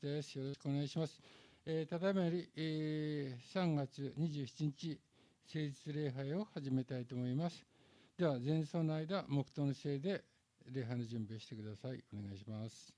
[0.00, 0.38] 橋です。
[0.38, 1.20] よろしくお願いします。
[1.66, 5.00] えー、ただいまより、えー、3月27日、
[5.46, 7.64] 誠実礼拝を始めたいと思います。
[8.18, 10.24] では、前奏の間、黙祷のせいで
[10.72, 12.02] 礼拝の準備をしてください。
[12.12, 12.94] お願いします。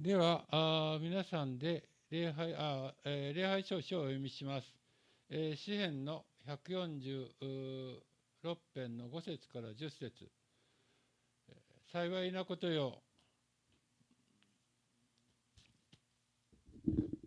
[0.00, 4.66] ではあ皆さんで礼拝あ、えー、礼拝書書をお読みします。
[5.28, 7.98] えー、詩編の146
[8.74, 10.30] 編の5節から10節
[11.92, 13.02] 幸いなことよ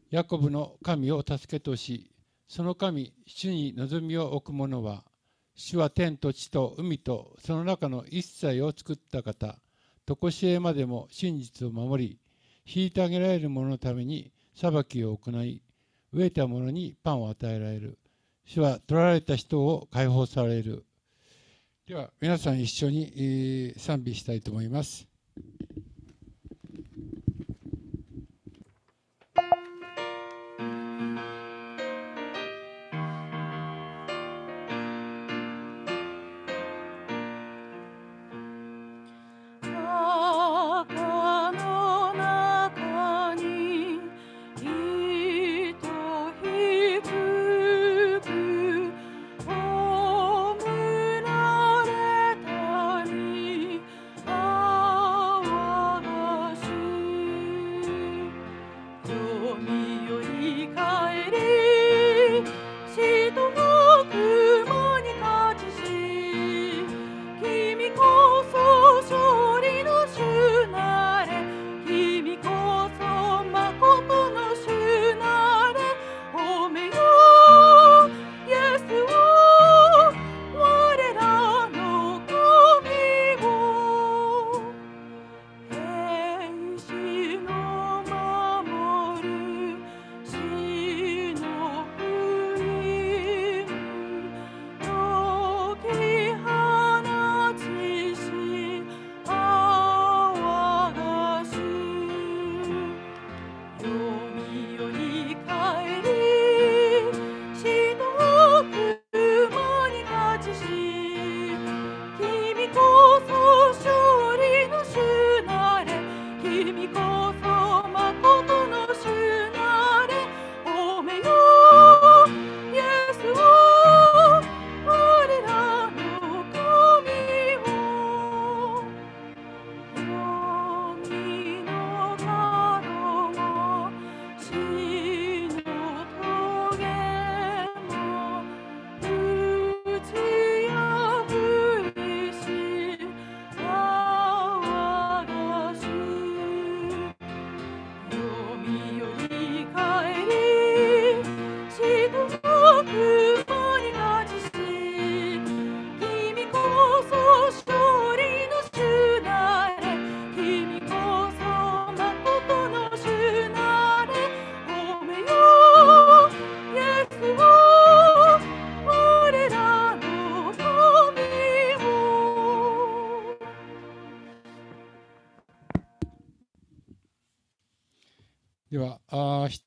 [0.10, 2.10] ヤコブの神を助けとし
[2.48, 5.04] その神主に望みを置く者は
[5.54, 9.60] 主は天と地と海とその中の一切を作った方
[10.08, 12.23] 常しえまでも真実を守り
[12.66, 15.62] 虐げられる者のために裁きを行い
[16.14, 17.98] 飢えた者にパンを与えられる。
[18.46, 20.86] 主は取られた人を解放される。
[21.88, 25.13] では皆さん一緒に賛美したいと思います。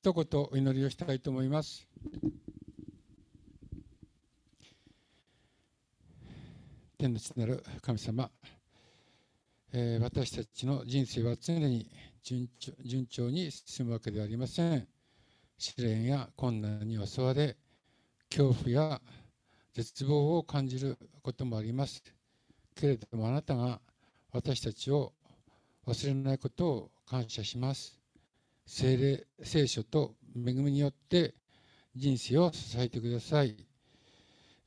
[0.00, 1.86] 一言お祈りをしたいと思います。
[6.98, 8.30] 天の父なる神様、
[9.72, 11.90] えー、私たちの人生は常に
[12.22, 14.88] 順調順調に進むわけではありません。
[15.58, 17.56] 試練や困難に襲われ、
[18.30, 19.00] 恐怖や
[19.74, 22.02] 絶望を感じることもあります。
[22.74, 23.80] けれどもあなたが
[24.32, 25.12] 私たちを
[25.86, 27.95] 忘れないことを感謝します。
[28.68, 31.34] 聖霊、聖書と恵みによって
[31.94, 33.56] 人生を支えてください。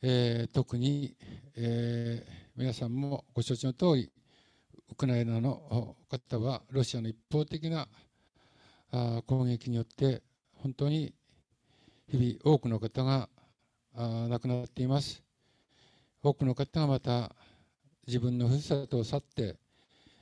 [0.02, 1.18] えー、特に、
[1.58, 4.10] えー、皆さんもご承知の通り、
[4.90, 7.90] ウクライナの方はロシアの一方的な
[9.28, 10.24] 攻撃によって
[10.56, 11.14] 本当に
[12.08, 13.28] 日々多くの方が
[13.94, 15.22] 亡くなっています。
[16.24, 17.36] 多くの方がまた
[18.08, 19.58] 自分のふるさとを去って、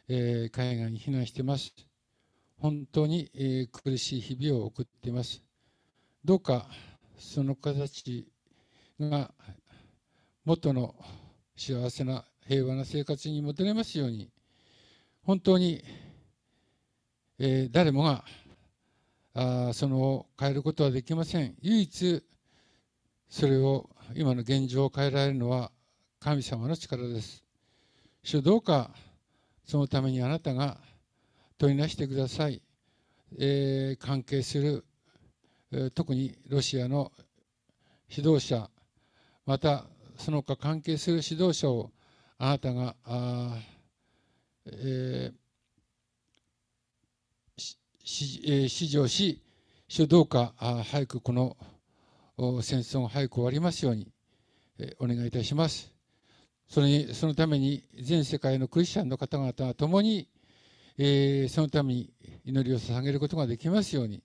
[0.08, 1.87] えー、海外に避難しています。
[2.60, 5.44] 本当に、えー、苦しい日々を送っています。
[6.26, 6.68] どうか
[7.18, 8.28] その方たち
[9.00, 9.32] が
[10.44, 10.96] 元の
[11.56, 14.32] 幸せな平和な生活に戻れますように。
[15.24, 15.84] 本当に、
[17.38, 18.26] えー、誰もが
[19.36, 21.56] あその変えることはできません。
[21.62, 22.24] 唯一
[23.30, 25.72] それを今の現状を変えられるのは
[26.20, 27.44] 神様の力です。
[28.24, 28.90] 主どうか
[29.64, 30.80] そのためにあなたが
[31.58, 32.62] 取りなしてください、
[33.38, 34.86] えー、関係する、
[35.72, 37.12] えー、特にロシアの
[38.10, 38.70] 指導者
[39.46, 39.86] また
[40.18, 41.92] その他関係する指導者を
[42.38, 43.58] あなたがあ、
[44.66, 45.34] えー
[48.10, 49.42] 指示をし、
[49.90, 51.58] 主どうか早くこの
[52.62, 54.08] 戦争が早く終わりますように
[54.80, 55.94] えお願いいたします。
[56.70, 60.28] それにそのために全世界のクリスチャンの方々と共に、
[61.00, 62.14] えー、そのために
[62.44, 64.24] 祈りを捧げることができますように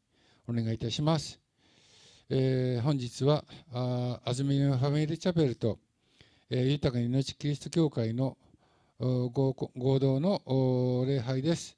[0.49, 1.39] お願いいたします。
[2.31, 5.79] えー、本日はあ安住のファミリーチャペルと、
[6.49, 8.39] えー、豊かに命キリスト教会の
[8.99, 11.77] 合同の礼拝です。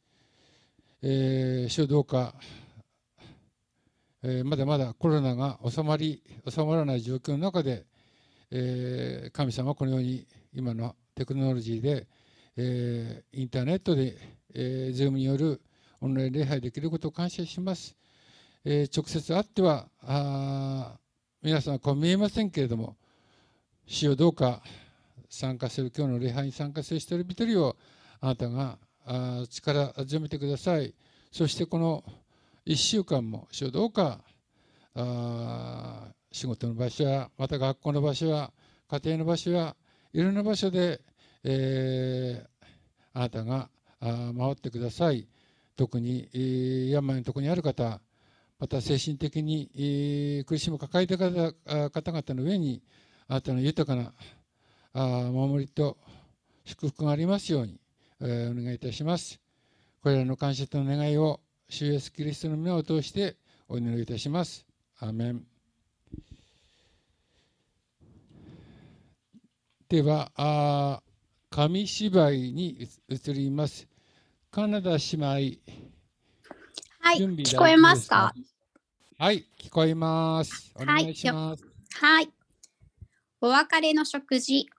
[1.02, 2.34] えー、主どうか、
[4.22, 7.84] えー、まだまだコロナが収まり収まらない状況の中で、
[8.50, 12.06] えー、神様はこのように今のテクノロジーで、
[12.56, 14.16] えー、インターネットで、
[14.54, 15.60] えー、ズームによる
[16.00, 17.96] オンライン礼拝できることを感謝します。
[18.64, 20.98] えー、直接会ってはあ
[21.42, 22.96] 皆さんはこう見えませんけれども
[23.86, 24.62] 主をどうか
[25.28, 27.76] 参加する今日の礼拝に参加する一人一人を
[28.20, 30.94] あなたがあ力集めてください
[31.30, 32.02] そしてこの
[32.64, 34.20] 1週間も主をどうか
[34.94, 38.50] あ仕事の場所やまた学校の場所や
[38.88, 39.76] 家庭の場所や
[40.14, 41.02] いろんな場所で、
[41.42, 42.66] えー、
[43.12, 43.68] あなたが
[44.04, 45.26] 回ってください
[45.76, 46.28] 特に、
[46.90, 48.00] 病のところにある方
[48.60, 52.82] また精神的に、苦しみを抱えた方々の上に
[53.26, 54.12] あなたの豊か
[54.94, 55.98] な守りと
[56.64, 57.80] 祝福がありますように
[58.20, 59.40] お願いいたします。
[60.02, 63.36] これらの感謝と願いを主イエスキリストの皆を通して
[63.68, 64.64] お祈りいたします。
[65.00, 65.44] アメン
[69.88, 71.02] では
[71.50, 73.88] 紙芝居に移ります。
[74.54, 75.24] カナダ姉妹。
[77.00, 78.32] はい、聞こえますか？
[79.18, 80.72] はい、聞こえます。
[80.76, 81.64] お願いします。
[82.00, 82.28] はい。
[83.40, 84.70] お別れの食事。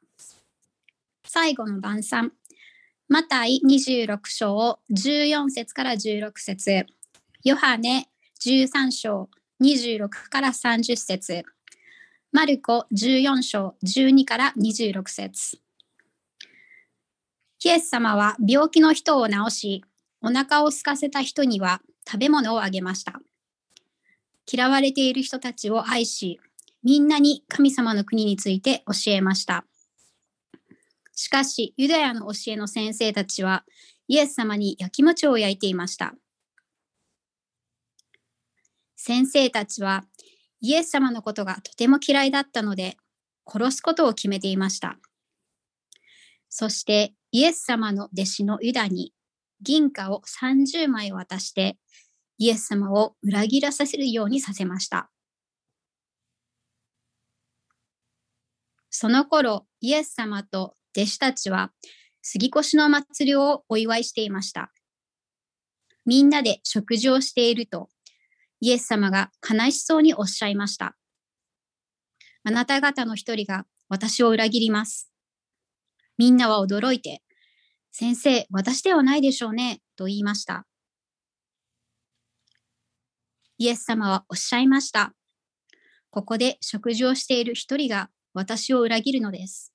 [1.27, 2.31] 最後の晩餐。
[3.09, 6.85] マタイ26章14節から16節
[7.43, 8.07] ヨハネ
[8.39, 9.29] 13章
[9.61, 11.43] 26から30節
[12.31, 15.59] マルコ14章12から26節
[17.65, 19.85] イエス様は病気の人を治し、
[20.21, 23.19] お腹を空かせた人には食べ物をあげました。
[24.45, 26.39] 嫌われている人たちを愛し、
[26.83, 29.65] みんなに神様の国について教えました。
[31.15, 33.65] しかし、ユダヤの教えの先生たちは、
[34.07, 36.13] イエス様に焼き餅を焼いていました。
[38.95, 40.05] 先生たちは、
[40.61, 42.95] イエス様のことがとても嫌いだったので、
[43.51, 44.99] 殺すことを決めていました。
[46.47, 49.11] そして、イエス様の弟子のユダに
[49.59, 51.77] 銀貨を30枚渡して、
[52.37, 55.11] イエス様を裏切らさせるようにさせました。
[58.89, 61.73] その頃、イエス様と弟子たちは
[62.21, 64.71] 杉越の祭りをお祝いしていました。
[66.05, 67.89] みんなで食事をしていると、
[68.61, 70.95] イエス様が悲しそうにおっしゃいました。
[72.45, 75.11] あなた方の一人が私を裏切ります。
[76.17, 77.24] みんなは驚いて、
[77.97, 80.67] 先生、私ではないでしょうね、と言いました。
[83.57, 85.13] イエス様はおっしゃいました。
[86.09, 89.73] ここで食事をしている一人が私を裏切るのです。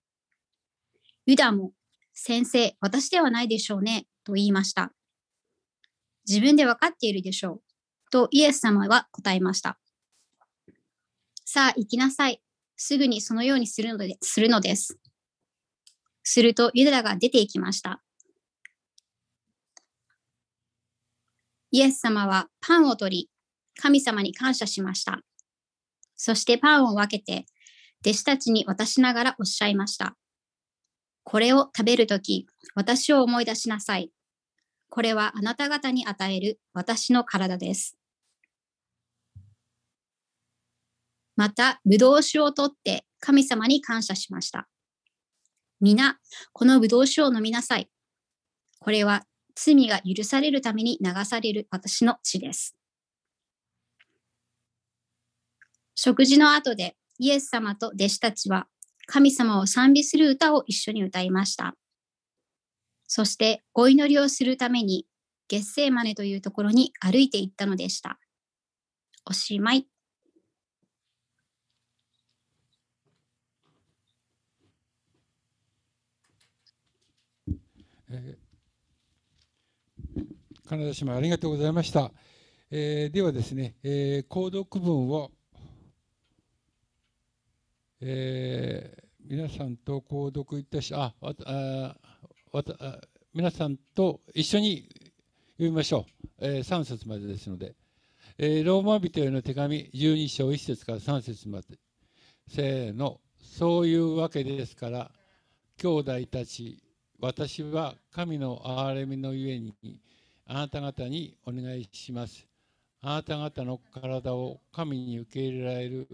[1.25, 1.73] ユダも、
[2.12, 4.93] 先生、私ではないでしょうね、と言いました。
[6.29, 7.62] 自分で分かっているでしょう。
[8.11, 9.79] とイエス様は答えました。
[11.47, 12.43] さあ、行きなさい。
[12.77, 14.99] すぐにそのようにするのでするのです。
[16.23, 18.03] するとユダが出て行きました。
[21.71, 23.31] イエス様はパンを取り、
[23.81, 25.21] 神様に感謝しました。
[26.17, 27.47] そしてパンを分けて、
[28.05, 30.17] 弟子たちに渡しながらおっしゃいました。
[31.25, 34.11] これを食べるとき、私を思い出しなさい。
[34.89, 37.97] これはあなた方に与える私の体です。
[41.37, 44.69] また、ぶどう酒を取って神様に感謝しました。
[45.81, 46.19] 皆、
[46.53, 47.89] このぶどう酒を飲みなさい。
[48.81, 49.25] これは
[49.62, 52.75] 罪が許されるために流される私の血です。
[55.95, 58.69] 食事の後でイエス様と弟子たちは
[59.05, 61.75] 神様を賛美する歌を一緒に歌いました。
[63.07, 65.07] そしてお祈りをするために
[65.49, 68.19] 月星マネというところに歩いていったのでした。
[69.26, 69.87] おしまい。
[78.12, 78.39] え、
[80.71, 82.12] 金田島ありがとうございました。
[82.71, 85.33] えー、ではですね、えー、購読文を
[88.00, 91.97] えー、皆さんと購読いたし、あ、わあ
[92.53, 93.00] わた
[93.35, 94.89] 皆さんと一緒に
[95.55, 96.25] 読みましょう。
[96.39, 97.75] えー、3節までですので、
[98.39, 101.81] えー、ローマ人への手紙12章1節から3節まで。
[102.47, 105.11] せーの、そういうわけですから、
[105.79, 106.81] 兄弟たち、
[107.19, 109.75] 私は神の憐れみのゆえに、
[110.52, 112.45] あなた方にお願いします。
[113.02, 116.09] あなた方の体を神に受け入れられる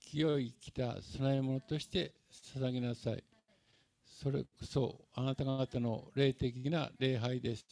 [0.00, 2.14] 清い来た供え物として
[2.56, 3.22] 捧げなさい。
[4.06, 7.66] それこそあなた方の霊的な礼拝です。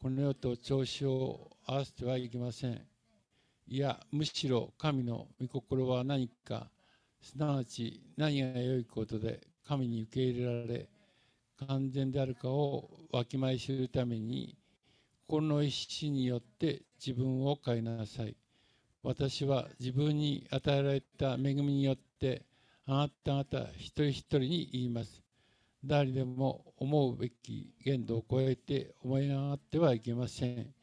[0.00, 2.80] この世と調子を合わせてはいけません。
[3.66, 6.68] いや、むしろ神の御心は何か、
[7.20, 10.88] すなわち何が良いことで神に受け入れられ、
[11.66, 14.56] 完全であるかをわきまえするために、
[15.30, 18.34] 心の意志によって自分を変えなさい。
[19.04, 22.42] 私は自分に与えられた恵みによって
[22.84, 25.22] あなた方一人一人に言います。
[25.84, 30.74] 誰でも思うべき限度を超えて思い上がってはいけません。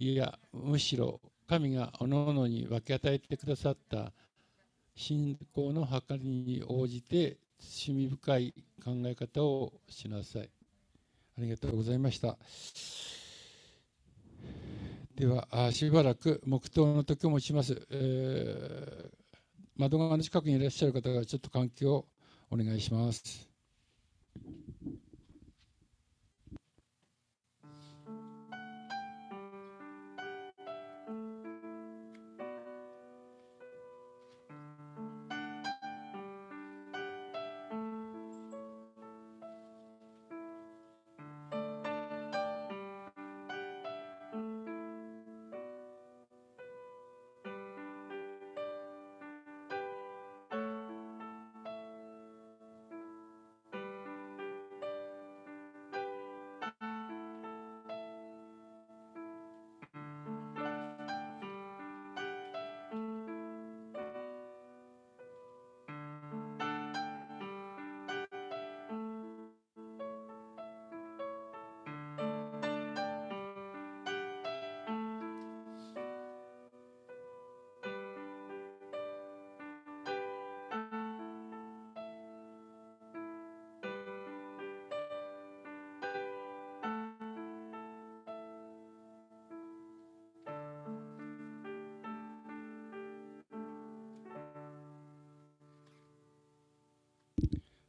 [0.00, 4.12] いや、むしろ神がおのおのに分け与えてくださった
[4.96, 8.52] 信仰の計りに応じて罪深い
[8.84, 10.50] 考え方をしなさい。
[11.38, 12.36] ありがとうございました。
[15.16, 19.10] ではしばらく黙祷の時を持ちます、えー、
[19.76, 22.04] 窓側の近くにいらっしゃる方がちょっと換気を
[22.50, 23.48] お願いします。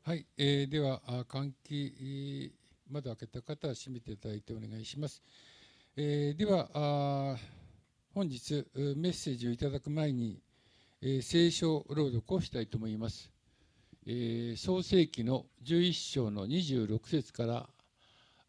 [0.07, 2.53] はい、えー、では換気
[2.89, 5.21] 窓開けた方は閉めていただいてお願いします。
[5.97, 7.35] えー、ではあ
[8.13, 10.39] 本日メッセージをいただく前に、
[11.01, 13.29] えー、聖書朗読をしたいと思います。
[14.05, 17.69] えー、創世記の11章の26節から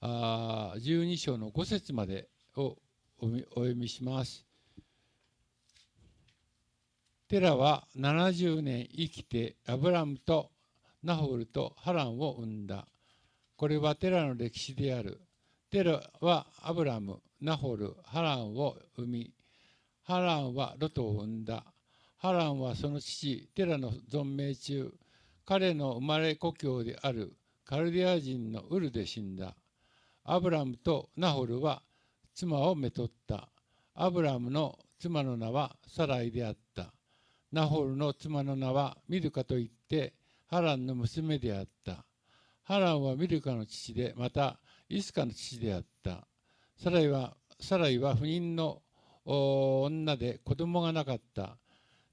[0.00, 2.76] あ12章の5節までを
[3.18, 4.46] お読みします。
[7.26, 10.52] テラは70年生きてアブラムと
[11.02, 12.86] ナホルとハランを生んだ。
[13.56, 15.20] これはテラの歴史である。
[15.70, 19.32] テラはアブラム、ナホル、ハランを生み、
[20.02, 21.64] ハランはロトを生んだ。
[22.16, 24.92] ハランはその父、テラの存命中、
[25.44, 27.32] 彼の生まれ故郷である
[27.64, 29.54] カルディア人のウルで死んだ。
[30.24, 31.82] アブラムとナホルは
[32.34, 33.48] 妻をめとった。
[33.94, 36.92] アブラムの妻の名はサライであった。
[37.52, 40.14] ナホルの妻の名はミルカといって
[40.48, 42.04] ハランの娘であった。
[42.64, 46.26] ハランはミルカの父で、またイスカの父であった。
[46.76, 48.82] サライはサライは不妊の
[49.24, 51.58] 女で子供がなかった。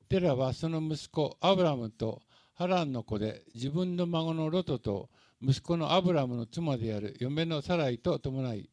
[0.10, 2.22] テラはその息子アブラムと
[2.54, 5.10] ハランの子で自分の孫のロトと
[5.42, 8.70] 息子のアブラムの妻である嫁のサライと伴い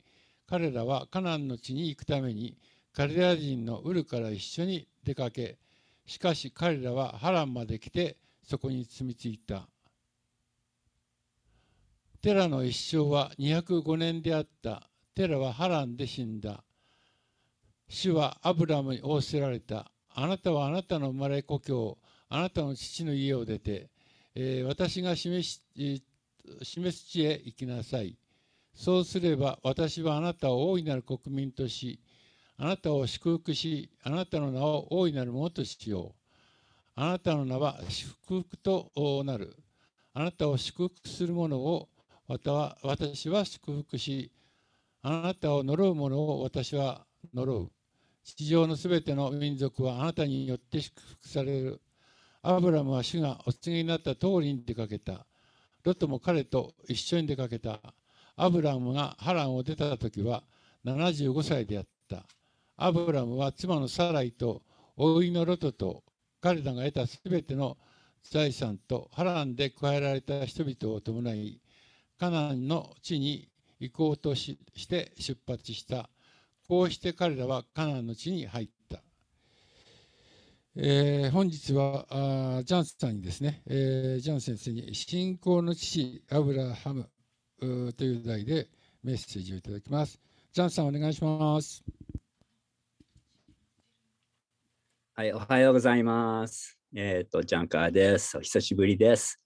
[0.47, 2.59] 彼らはカナンの地に行くために
[2.95, 5.59] カルデア人のウルから一緒に出かけ
[6.07, 8.19] しかし彼らはハランまで来て
[8.53, 9.67] そこに住み着いた。
[12.21, 14.91] テラの一生は205年であった。
[15.15, 16.63] テラはハランで死んだ。
[17.89, 19.91] 主はアブラムに仰せられた。
[20.11, 21.97] あなたはあなたの生まれ故郷。
[22.29, 23.89] あなたの父の家を出て、
[24.35, 25.63] えー、私が示し
[26.63, 28.19] 示す地へ行きなさい。
[28.75, 32.01] そうすれば私はあなたを大いなる国民とし
[32.59, 36.22] あなたを祝福しあなたの名を大いなるものとしよう。
[36.95, 38.91] あなたの名は祝福と
[39.25, 39.57] なる。
[40.15, 41.89] あなたを祝福する者を
[42.29, 44.31] 私は祝福し
[45.03, 47.71] あなたを呪う者を私は呪う。
[48.25, 51.81] 地上のすべての民族はあなたによって祝福される。
[52.43, 55.25] アブラムは主がお告げになった通りに出かけた。
[55.85, 57.81] ロトも彼と一緒に出かけた。
[58.37, 60.43] アブラムがハランを出た時は
[60.85, 62.25] 75歳であった。
[62.77, 64.63] アブラムは妻のサライと
[64.97, 66.03] 甥のロトと
[66.43, 67.79] 彼らが得たすべての
[68.25, 71.61] 財産とハランで加えられた人々を伴い
[72.19, 74.59] カナンの地に行こうとし
[74.89, 76.11] て出発した。
[76.69, 79.03] こうして彼らはカナンの地に入った。
[80.75, 87.09] えー、本日はあジャンさんにですね、えー、ジャン先生に信仰の父アブラハム
[87.93, 88.69] という題で
[89.05, 90.19] メッセージをいただきます。
[90.53, 91.85] ジャンさん、お願いします。
[95.15, 96.79] はい、おはようございます。
[96.97, 98.39] えっ、ー、と、ジャンカーです。
[98.39, 99.39] お久しぶりです。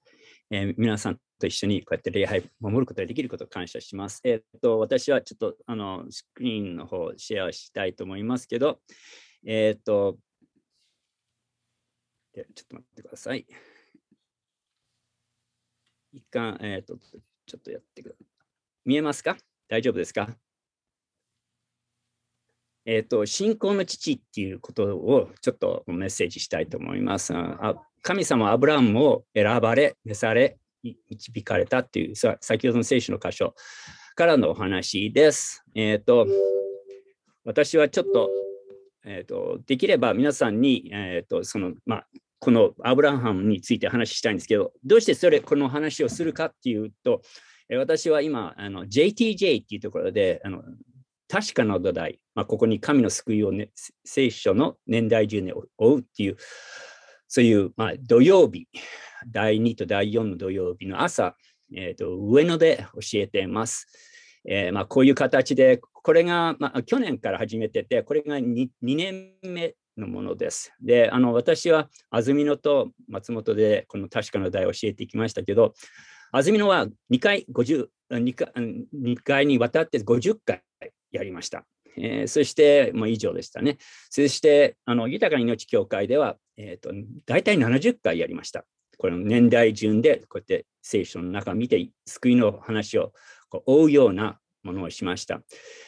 [0.49, 4.21] えー、皆さんと一緒にこうやって礼拝守ることができることを感謝します。
[4.23, 8.79] えっ、ー、と、私はちょっとあのスクリーンの方をシェアしたいと思いますけど、
[9.45, 10.19] えっ、と、
[12.33, 13.45] ちょっと待ってください。
[16.13, 16.97] 一貫、えっ、と、
[17.45, 18.27] ちょっとやってください。
[18.85, 19.37] 見えますか？
[19.67, 20.29] 大丈夫ですか？
[22.87, 27.35] えっ、ー、と、信仰の父っていうことをちょっとメッセージしたいと思います。
[27.35, 30.57] あ神様アブラムを選ばれ、召され、
[31.11, 33.55] 導かれたっていう、さ先ほどの聖書の箇所
[34.15, 35.65] からのお話です。
[35.75, 36.29] えっ、ー、と、
[37.45, 38.31] 私はちょっと、
[39.05, 42.07] えっ、ー、と、できれば皆さんに、えっ、と、その、まあ、
[42.39, 47.23] このアブラハムについて話したいんですけど、どうしてそれ、この話をするかっていうと、
[47.69, 50.63] 私は今、JTJ っていうところで、あの
[51.29, 53.71] 確かな土台、まあ、ここに神の救いを、ね、
[54.05, 56.37] 聖書の年代順に追うっていう、
[57.29, 58.69] そういう、まあ、土曜日、
[59.31, 61.37] 第2と第4の土曜日の朝、
[61.75, 63.89] えーと、上野で教えています。
[64.49, 70.73] えーまあ、こういう形で、これが、まあ、去年から始めてて、これが 2, 2年目のものです。
[70.81, 75.75] で、あの私は安曇野と松本でこの確かな題を教えてきましたけど、
[76.33, 80.63] 安曇野は2回 ,50 2回 ,2 回にわたって50回
[81.13, 81.65] やりました。
[81.99, 83.79] えー、そして、もう以上でしたね。
[84.11, 86.91] そして、あの豊かな命協会では、えーと、
[87.27, 88.65] 大体70回やりました。
[88.99, 93.13] この年代順で、こうやって聖書の中見て、救いの話を
[93.49, 95.41] こう追うようなものをしました。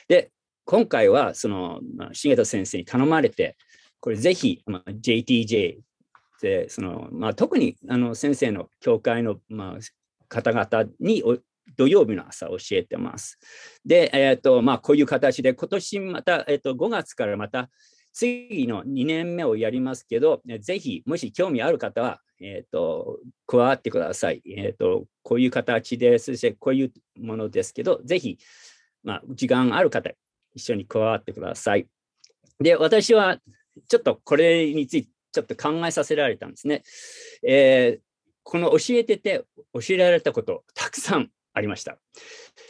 [0.09, 0.31] で、
[0.65, 3.57] 今回は、その、まあ、重田先生に頼まれて、
[4.01, 5.79] これぜひ、まあ、JTJ
[6.41, 9.79] で、その、まあ、特にあの先生の教会の、まあ、
[10.29, 11.23] 方々に
[11.77, 13.39] 土曜日の朝教えてます。
[13.85, 17.71] で、えーとまあ、こういう形で今年また、えー、と5月からまた
[18.13, 25.07] 次の2年目をやりますけど、ぜひもし興味ある方は、えーと、加わってください、えーと。
[25.23, 28.39] こういう形で、そしてこういうものですけど、ぜひ、
[29.05, 30.11] まあ、時間ある方、
[30.55, 31.87] 一緒に加わってください。
[32.61, 33.39] で、私は
[33.89, 36.83] ちょっとこれについてちょっと考えさせられたんですね。
[37.47, 38.01] えー、
[38.43, 41.99] この教えてて教えられたことたくさんありました。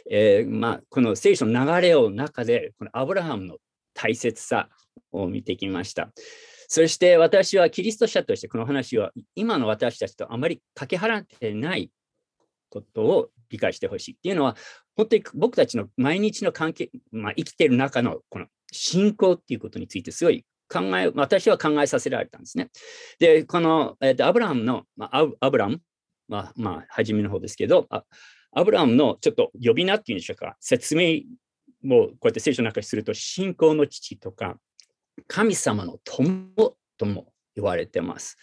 [0.09, 3.57] えー、まあ、この聖書の流れを中で、このアブラハムの
[3.93, 4.69] 大切さ
[5.11, 6.11] を見てきました。
[6.67, 11.89] そして私はキリスト者としてこの話は今の私たちとあまりかけ離れてない
[12.69, 14.55] ことを理解してほしいっていうのは、
[14.95, 22.69] 本当に僕たちの毎日の関係、まあ、生きている中のこの信仰っていうことについてすごい考え、私は考えさせられたんですね。
[23.19, 25.81] で、この、えー、とアブラハムの、まあ、アブラム、
[26.27, 27.87] まあ、まあ、初めの方ですけど、
[28.51, 31.21] アブラハムのちょっと呼び名っていうんでしょうか、説明
[31.83, 34.57] もこうやって聖書の中にすると、信仰の父とか、
[35.27, 38.37] 神様の友とも言われてます。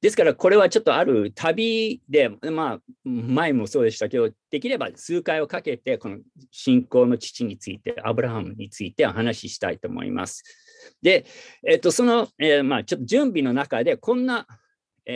[0.00, 6.18] ですからこれはちょっとある旅で、まあ前もそうでしたけど、できれば数回をかけてこの
[6.50, 10.42] 信仰の父について、アブラハムについてお話ししたいと思います。
[11.02, 11.26] で、
[11.66, 14.46] えっと、その、えー、まあちょっと準備の中でこんな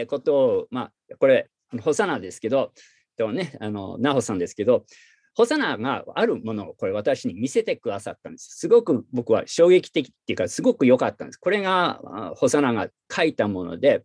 [0.09, 1.49] ことを、まあこれ、
[1.83, 2.73] ホサナですけど、
[3.21, 4.87] とね、あの、ナホさんですけど、
[5.35, 8.59] ホサナがあるものをこれ私に見せてくださったんです。
[8.59, 11.37] すごく僕は衝撃的っていうか、すごく良かったんです。
[11.37, 12.01] これが
[12.37, 14.05] ホサナが書いたもので、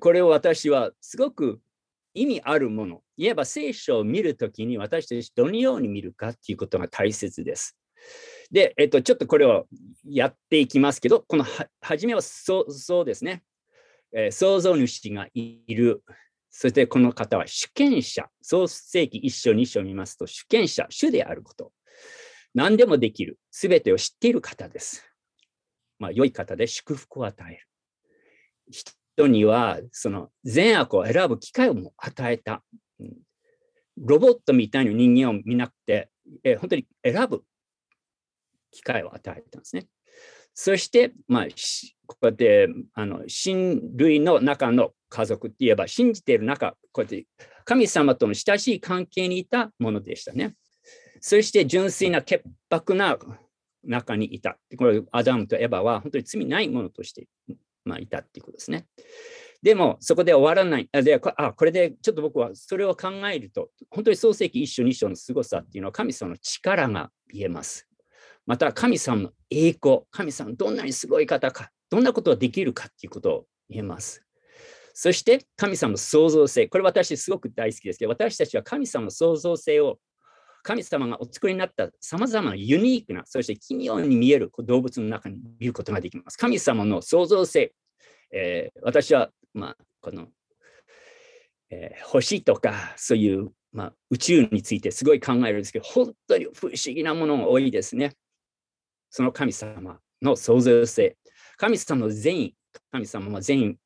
[0.00, 1.60] これを私はすごく
[2.14, 7.76] 意味あるもの、いえば聖書を見るときに私たちどのように見るかっていうことが大切です。
[8.50, 9.66] で、えっと、ちょっとこれを
[10.04, 13.42] やっていきますけど、このは初めはそうそうですね、
[14.12, 16.02] えー、創造主がいる。
[16.58, 18.30] そしてこの方は主権者。
[18.40, 21.74] 創世記一章二章を見ますと、主権者、主であること。
[22.54, 23.38] 何でもできる。
[23.50, 25.04] すべてを知っている方です。
[25.98, 27.68] まあ、良い方で祝福を与える。
[28.70, 32.64] 人には、その善悪を選ぶ機会をも与えた。
[33.98, 36.08] ロボットみたいに人間を見なくて、
[36.42, 37.44] え、本当に選ぶ
[38.70, 39.88] 機会を与えたんですね。
[40.58, 41.46] そして、まあ、
[42.06, 47.26] こうやってあの親類の中の家族って言えば信じている中、こうやって
[47.66, 50.54] 神様との親しい関係にいたものでしたね。
[51.20, 53.18] そして純粋な潔白な
[53.84, 54.56] 中にいた。
[54.78, 57.28] これアダムとエバは本当に罪ないものとして、
[57.84, 58.86] まあ、いたっていうことですね。
[59.62, 60.88] でも、そこで終わらない。
[60.90, 67.85] であこれでちょっと僕はそれを考えると、本当に創世記一章二章の凄さっていうのは神様の力が見えます。
[68.46, 74.22] また神様の栄光、神様どんなにすごい方か、どんなことができるかっていうことを言えます。
[74.94, 79.98] そして神様の創造性、これ私すごく大好きですけど、私たちは神様の創造性を
[80.62, 86.36] 神様がお作りになったさまざまなユニークな、そして奇妙に見える動物の中に見ることができます。
[86.36, 87.72] 神様の創造性、
[88.32, 90.28] えー、私は、まあ、この、
[91.70, 98.16] えー、星とかそういう、まあ、宇宙についてすごい考えるんですけど、本当に不思議なものが多いですね。
[99.10, 101.16] その神様の創造性。
[101.56, 102.56] 神様の善意、
[102.92, 103.76] 神様の善意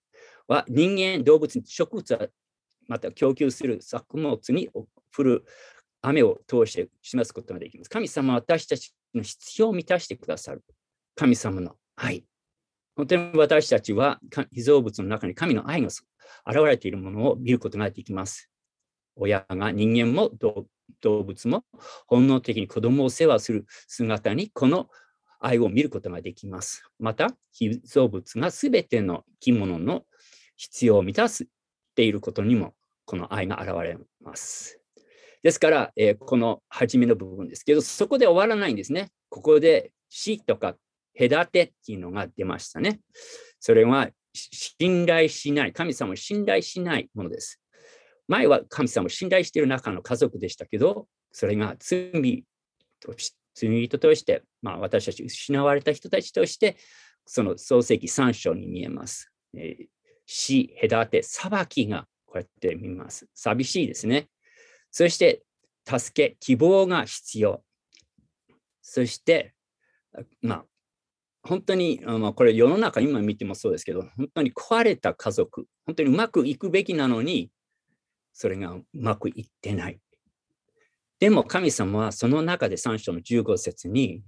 [0.48, 2.26] は人間、動物、植物は
[2.88, 4.68] また供給する作物に
[5.16, 5.44] 降る
[6.02, 7.90] 雨を通して示すことができます。
[7.90, 10.64] 神様は私たちの必要を満たしてくださる。
[11.14, 12.24] 神様の愛。
[12.96, 14.18] 本当に私たちは
[14.52, 16.04] 被造物の中に神の愛が現
[16.66, 18.50] れているものを見ることができます。
[19.16, 20.30] 親が人間も
[21.00, 21.64] 動物も
[22.06, 24.88] 本能的に子供を世話する姿にこの
[25.40, 26.84] 愛を見ることができます。
[26.98, 30.04] また、被造物がすべての生き物の
[30.56, 31.48] 必要を満たし
[31.96, 32.74] ていることにも、
[33.06, 34.78] この愛が現れます。
[35.42, 39.10] ですから、えー、この初めの部分ですけど、そこで終わらないんですね。
[39.30, 40.76] ここで死とか
[41.18, 43.00] 隔てっていうのが出ましたね。
[43.58, 47.60] それは信頼しない、神様を信頼しないものです。
[48.28, 52.44] 前は神様を信頼している中の家族でしたけど、それが罪
[53.00, 53.34] とし
[53.68, 56.76] 罪人として、まあ、私たち失われた人たちとして、
[57.26, 59.30] その創世記3章に見えます。
[59.54, 59.86] えー、
[60.26, 63.28] 死、隔て、裁きがこうやって見ます。
[63.34, 64.28] 寂しいですね。
[64.90, 65.42] そして、
[65.86, 67.62] 助け、希望が必要。
[68.82, 69.54] そして、
[70.40, 70.64] まあ、
[71.42, 77.50] 本当に、まあ、これ世の中今見てもそうですけど、本当に壊れた家族、本当にうまくいくべきなのに、
[78.32, 80.00] それがうまくいってない。
[81.20, 84.22] でも神様はその中で3章の15節に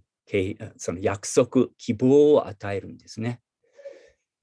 [0.76, 3.40] その約束、希望を与えるんですね。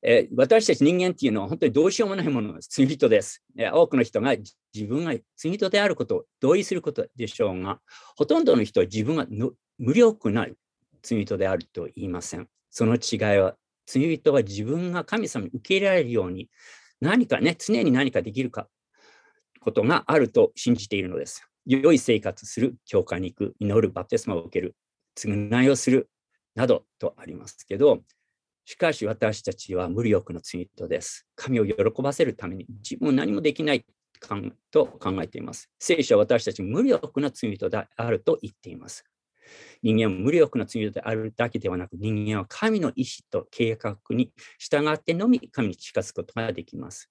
[0.01, 2.69] え私たち人間っていうのは本当にどうしようもないものです。
[2.71, 3.43] 罪人です。
[3.57, 4.35] え多くの人が
[4.73, 7.79] 自分が罪人であることを同意することでしょうが、
[8.15, 9.27] ほとんどの人は自分が
[9.77, 10.47] 無力な
[11.03, 12.47] 罪人であると言いません。
[12.69, 16.49] その違いは、罪人は自分が神様に受け入れられるように、
[17.01, 18.69] 何かね、常に何かできるか
[19.59, 21.45] ことがあると信じているのです。
[21.69, 24.75] 良い生活する、教会に行く、祈る、バプテスマを受ける、
[25.15, 26.09] 償いをする、
[26.55, 27.99] などとありますけど、
[28.65, 31.27] しかし私たちは無理欲のツイートです。
[31.35, 33.85] 神を喜ばせるために自分何もできない
[34.71, 35.69] と考えています。
[35.79, 39.05] 聖書は私たち無理欲のツイートであると言っています。
[39.81, 47.09] 人間は無理欲のツイートであるだけではなく、人間は神の意志と計画に従ってのみ神に近づくことができます。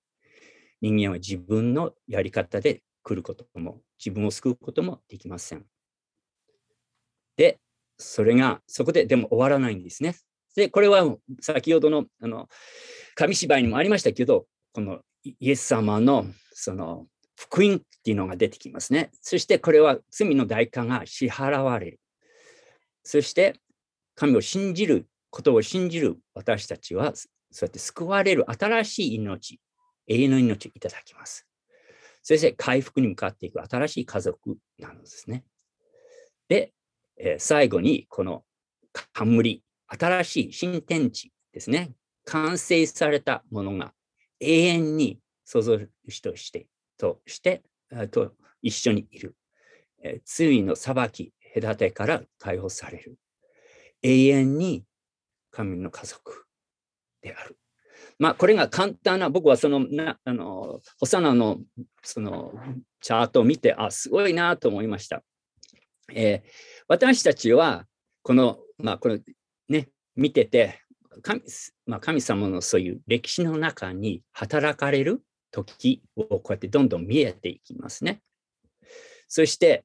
[0.80, 5.64] 人間は自分のやり方で来ることも、自分を救うこともできません。
[7.36, 7.58] で、
[7.96, 10.14] それが、そこででも終わらないんですね。
[10.54, 12.48] で、これは先ほどのあの
[13.14, 19.10] 紙芝居にもありましたけど、このイエス様のその福音っていうのが出てきますね。
[19.22, 22.00] そしてこれは罪の代価が支払われる。
[23.04, 23.54] そして
[24.16, 29.60] 神を信じることを信じる私たちはそうやって救われる新しい命、
[30.08, 31.47] 永遠の命をいただきます。
[32.22, 35.44] そして回復に向かっていく新しい家族なんですね。
[36.48, 36.72] で、
[37.16, 38.44] えー、最後にこの
[39.12, 41.92] 冠、新しい新天地ですね。
[42.24, 43.92] 完成されたものが
[44.40, 46.66] 永遠に創造主として、
[46.98, 47.62] として、
[48.10, 49.34] と一緒にいる。
[50.02, 53.18] えー、罪の裁き、隔てから解放される。
[54.02, 54.84] 永遠に
[55.50, 56.44] 神の家族
[57.22, 57.58] である。
[58.18, 61.58] まあ、これが簡単な、僕はその、なあの、ホサナの
[62.02, 62.52] その
[63.00, 65.22] チャートを見て、あ、すごいなと思いました。
[66.12, 66.48] えー、
[66.88, 67.86] 私たちは、
[68.22, 69.18] この、まあ、この
[69.68, 70.80] ね、見てて、
[71.22, 71.42] 神,、
[71.86, 78.20] まあ、神様のそういう歴史の中に働かれる時をこうやってどんどん見えていきますね。
[79.28, 79.84] そして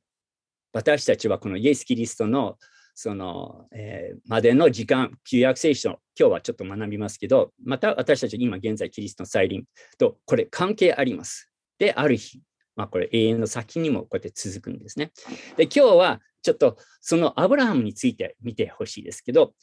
[0.71, 2.57] 私たちはこのイエス・キリストの
[2.95, 9.63] その、えー、までの時間、旧約聖書、今日はちょっと学びますけど、また私たち今現在キリストの再臨
[9.97, 11.49] とこれ関係あります。
[11.79, 12.41] で、ある日、
[12.75, 15.11] まあ、これ永遠の先にもこうやって続くんですね。
[15.57, 19.53] で、今日はちょっとそのアブラハムについて見てほしいですけど、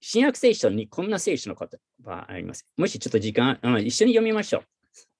[0.00, 1.68] 新約聖書にこんな聖書の言
[2.04, 2.66] 葉あります。
[2.76, 4.62] もしちょっと時間、一緒に読みましょう。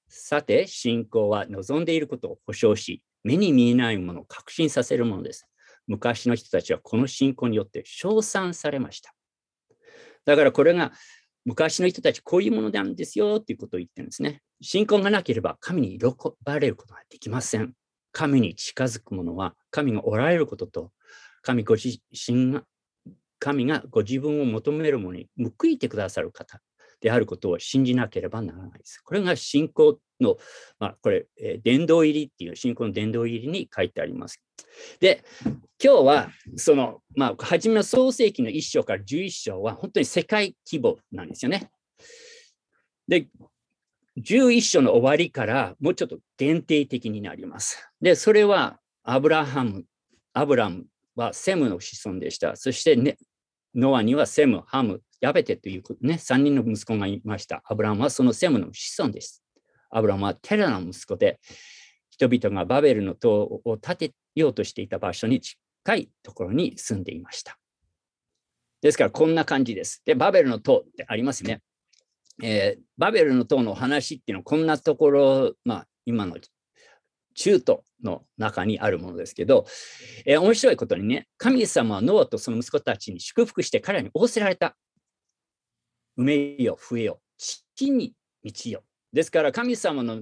[0.09, 5.47] さて、信仰は望んでいることを保証し、目に見えないものを確信させるものです。
[5.91, 9.13] 昔の人たちはこの信仰によって称賛されました。
[10.25, 10.93] だからこれが
[11.45, 14.41] 昔の人たちこういうものなんですよっていうことを言ってるんですね。
[14.63, 16.07] 信仰がなければ神に喜
[16.45, 17.75] ばれることができません。
[18.13, 20.93] 神に近づく者は神がおられることと
[21.43, 22.63] 神ご自身が
[23.41, 26.61] 神がご自分を求めるものに報いてくださる方
[27.01, 29.01] であることを信じなければならないです。
[29.03, 30.37] これが信仰の、
[30.79, 34.43] まあ、これ、え、殿堂入りっていう信仰の殿堂入りに書いてあります。
[35.01, 41.71] で、今日は、その、まあ、初めの創世記の1章から11章は本当に世界規模なんですよね。
[43.09, 43.29] で、
[44.19, 47.91] 11章の終わりからもうちょっと限定的になります。
[48.01, 49.85] で、それはアブラハム、
[50.33, 52.57] アブラムはセムの子孫でした。
[52.57, 53.17] そして、ね、
[53.75, 57.63] ノアにはセム、ハム、ヤベテということね、3人の息子がいました。
[57.65, 59.43] アブラムはそのセムの子孫です。
[59.91, 61.39] アブラムはテラの息子で、
[62.11, 65.59] 人々がバベルの塔を建てようとしていた場所に近
[65.97, 67.59] いところに住んでいました。
[68.83, 70.03] ですから、こんな感じです。
[70.05, 71.63] で、バベルの塔ってありますね。
[72.43, 76.37] えー、バベルの塔の話っていうのはこんなところ、まあ、今の
[77.35, 79.67] 中東の中にあるものですけど、
[80.25, 84.77] えー、面白いことにね、神様はノアとその息子たちに祝福して彼らに仰せられた。
[86.19, 88.83] 埋めよ、増えよ、地に道よ。
[89.13, 90.21] ですから神様の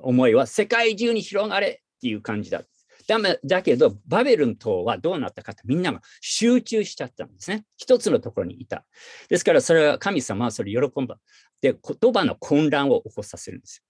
[0.00, 2.62] 思いは世界中に広がれっていう感じだ。
[3.06, 7.64] だだけど、バベルン島はどうなったかってみんなが集中しちゃったんですね。
[7.76, 8.84] 一つのところにいた。
[9.30, 11.18] ですから、それは神様はそれ喜んだ。
[11.62, 13.84] で、言葉の混乱を起こさせるんですよ。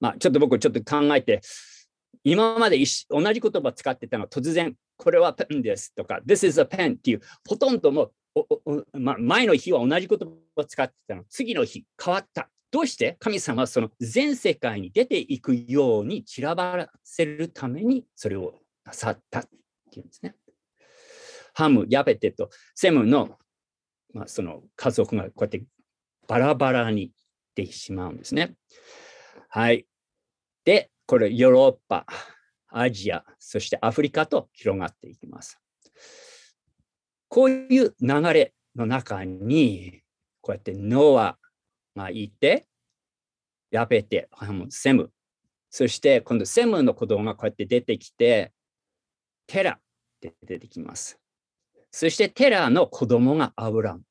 [0.00, 1.42] まあ、ちょっと僕ちょっと考えて、
[2.24, 8.10] 今まで同じ言葉使ってたのが突然、これはペンですとか、This is a pen っていう、ほとんども
[8.92, 12.48] ま、前の日は同じ言葉を使ってたの、次の日変わった。
[12.70, 13.16] どうして？
[13.18, 18.54] 神様はその全世界に出ていくように散らばらせるためにそれを
[18.84, 19.48] なさったっ
[19.90, 20.36] ていうんですね。
[21.52, 23.38] ハム、ヤベテとセムの,、
[24.14, 25.64] まあその家族がこうやって
[26.28, 27.12] バラバラに
[27.56, 28.54] でしまうんですね。
[29.48, 29.86] はい。
[30.64, 32.06] で、これヨーロッパ、
[32.68, 35.58] アジア、そしてアフリカと広がっていきます。
[37.28, 40.02] こういう流れの中に、
[40.40, 41.36] こうやってノア
[41.96, 42.66] がいて、
[43.70, 44.28] ヤベテ、
[44.70, 45.10] セム、
[45.70, 48.52] そして今度セムの子供がこうやって出てきて、
[49.46, 49.80] テラっ
[50.20, 51.18] て出てきます。
[51.90, 54.02] そしてテラの子供がアブラム。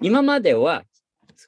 [0.00, 0.84] 今までは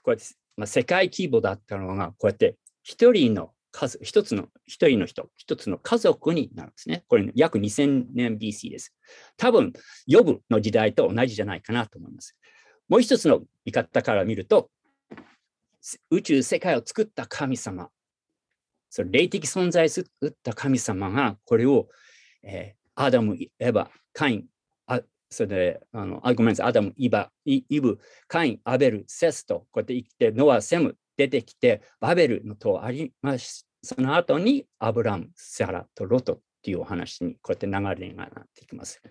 [0.02, 0.24] こうやって、
[0.56, 7.04] まあ、世界規模だったのが、こうやって一人の数、一つの、一人の人、一つの家族になるんですね。
[7.08, 8.94] これ、約2000年 BC です。
[9.36, 9.72] 多分、
[10.06, 12.36] 呼ぶの時代と同じじゃないかなと思います。
[12.88, 14.70] もう一つの見方から見ると、
[16.10, 17.90] 宇宙世界を作った神様、
[18.90, 21.88] その霊的存在を作った神様が、これを、
[22.42, 24.44] えー、アダム、エヴァ、カイン、
[24.86, 33.66] あそれで、あのあごめんなさい、アダム、イバ、イブ、カイン、アベル、セスと、こうやって生きて、ノア、セム、出てきて、バベルの塔あります。
[33.82, 37.72] その後にアブラム、サラとロトっていうお話にこうやって流
[38.06, 39.02] れがなっていきます。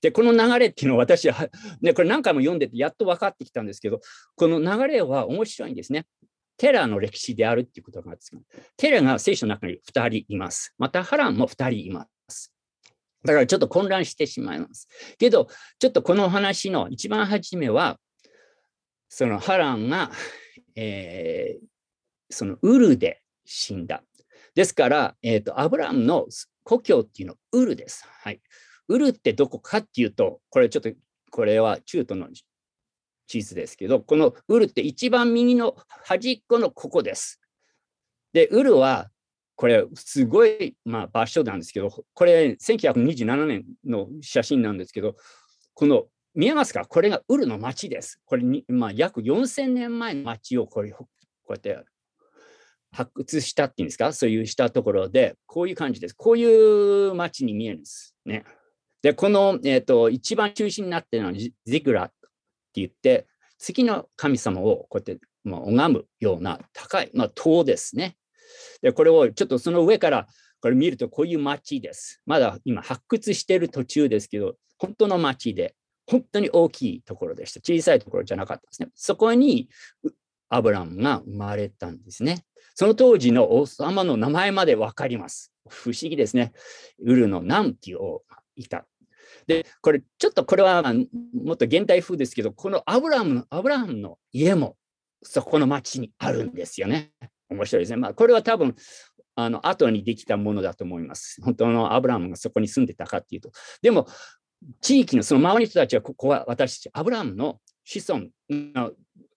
[0.00, 1.48] で、この流れっていうのは私は、
[1.82, 4.00] ね、これ何回も読んでてやっと分かってきたんですけど、
[4.36, 6.06] この流れは面白いんですね。
[6.56, 8.32] テラの歴史であるっていうことがです
[8.76, 10.74] テラが聖書の中に2人います。
[10.78, 12.54] またハランも2人います。
[13.24, 14.88] だからちょっと混乱してしまいます。
[15.18, 17.98] けど、ちょっとこの話の一番初めは、
[19.08, 20.12] そのハランが
[20.76, 21.64] えー、
[22.30, 24.02] そのウルで死んだ。
[24.54, 26.26] ですから、えーと、アブラムの
[26.70, 28.06] 故郷っていうのはウルです。
[28.06, 28.40] はい。
[28.86, 30.92] ウルってどこかっていうと、これちょっと、
[31.32, 32.28] これは中東の
[33.26, 37.40] 地図ですけど、このウルって一番右の端っこのここです。
[38.32, 39.10] で、ウルは、
[39.56, 45.16] これすごい、まあ、場所なんですけど、これ1927年の写真なんですけど、
[45.74, 46.04] この
[46.34, 46.86] 見えますか？
[46.86, 48.20] これがウルの町です。
[48.24, 51.08] これに、まあ、約4000年前の町をこれこ
[51.48, 51.76] うやって
[52.92, 54.12] 発掘したっていうんですか？
[54.12, 56.14] そういうしたところで、こういう感じです。
[56.14, 58.44] こういう町に見えるんですね。
[59.02, 62.14] で、この、えーと、一番中心になっているのはジグラって
[62.74, 63.26] 言って、
[63.58, 68.16] 月の神様をこうやって、まあ、拝むような高い、まあ、塔ですね。
[68.82, 70.26] で、これをちょっとその上から
[70.60, 72.20] これ見るとこういう町です。
[72.26, 75.74] まだ今発掘している途中ですけど、本当の町で、
[76.06, 77.60] 本当に大きいところでした。
[77.60, 78.88] 小さいところじゃなかったですね。
[78.94, 79.68] そこに
[80.50, 82.44] アブラムが生まれたんですね。
[82.74, 85.52] その当時の王様の名前まで分かります。
[85.68, 86.52] 不思議ですね。
[87.00, 88.22] ウルのナンティを
[88.56, 88.86] いた。
[89.46, 94.76] で、これ、ちょっとこれはもっと現代風ですけど、このアブラムの、アブラムの家も
[95.22, 97.12] そこの町にあるんですよね。
[97.48, 97.96] 面白いですね。
[97.96, 98.74] まあ、これは多分、
[99.36, 101.40] あの、後にできたものだと思います。
[101.42, 103.52] 本当のアブラムがそこに住んでたかっていうと。
[103.82, 104.06] でも、
[104.80, 108.92] 地域のその周りの人たちは、ここは私たち、アブラムの子孫の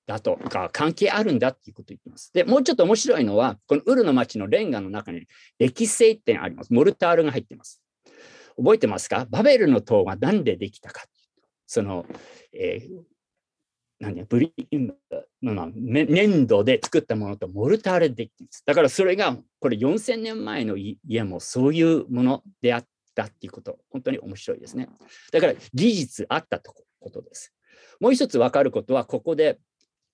[0.06, 2.32] だとか関係あるんだっていうことを言ってます。
[2.34, 5.26] で、もうちょっと面白いのは、このウルの町のレンガの中に
[5.60, 6.74] 歴史性点あります。
[6.74, 7.82] モルタールが入ってます。
[8.58, 9.26] 覚えてますか？
[9.30, 11.04] バベルの塔が何でできたか。
[11.66, 12.06] その、
[12.54, 13.04] えー、
[14.00, 14.54] 何やブリ
[15.42, 18.64] まあ、粘土で作ったものとモルタールでできてるんです。
[18.66, 22.86] だからそれがこれ4000年前の家もそういうものであっ
[23.16, 24.90] たっていうこと、本当に面白いですね。
[25.32, 27.54] だから事実あったとことです。
[28.00, 29.60] もう一つ分かることは、ここで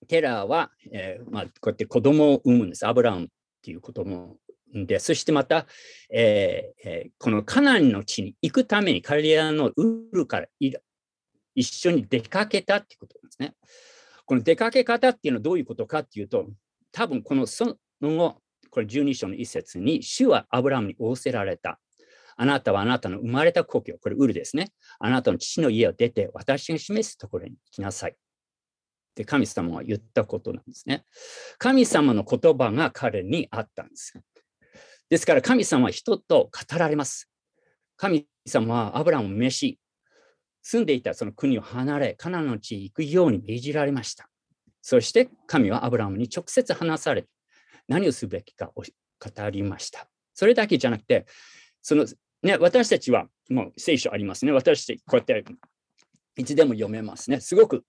[0.08, 2.86] テラーは、えーまあ、こうやって子供を産むんです。
[2.86, 3.28] アブラムっ
[3.62, 4.36] ていう子供
[4.72, 5.66] で、そしてまた、
[6.12, 10.46] えーえー、このカナンの地に行くために彼らのウルから
[11.54, 13.54] 一緒に出かけたっていうことなんですね。
[14.24, 16.46] この出かけ方っていうのはどういうことかっていうと、
[16.92, 21.80] 多分このその後、これ12章の一節に、主はアブラムに仰せられた。
[22.36, 24.68] あなたはあなたの生まれた故郷、これウルですね。
[24.98, 28.16] あなたの父の家を出て、私が示すところに行きなさい。
[29.10, 31.04] って神様は言ったことなんですね。
[31.58, 34.14] 神様の言葉が彼にあったんです。
[35.08, 37.28] ですから神様は人と語られます。
[37.96, 39.78] 神様はアブラムを召し、
[40.62, 44.28] 住んでいたその国を離れ、カナの地へ行くように命じられました。
[44.82, 47.26] そして神はアブラムに直接話され、
[47.88, 50.08] 何をすべきかを語りました。
[50.32, 51.26] それだけじゃなくて、
[51.82, 52.06] その
[52.42, 54.52] ね、私たちはもう聖書ありますね。
[54.52, 55.44] 私たちこうやって
[56.36, 57.40] いつでも読めますね。
[57.40, 57.84] すごく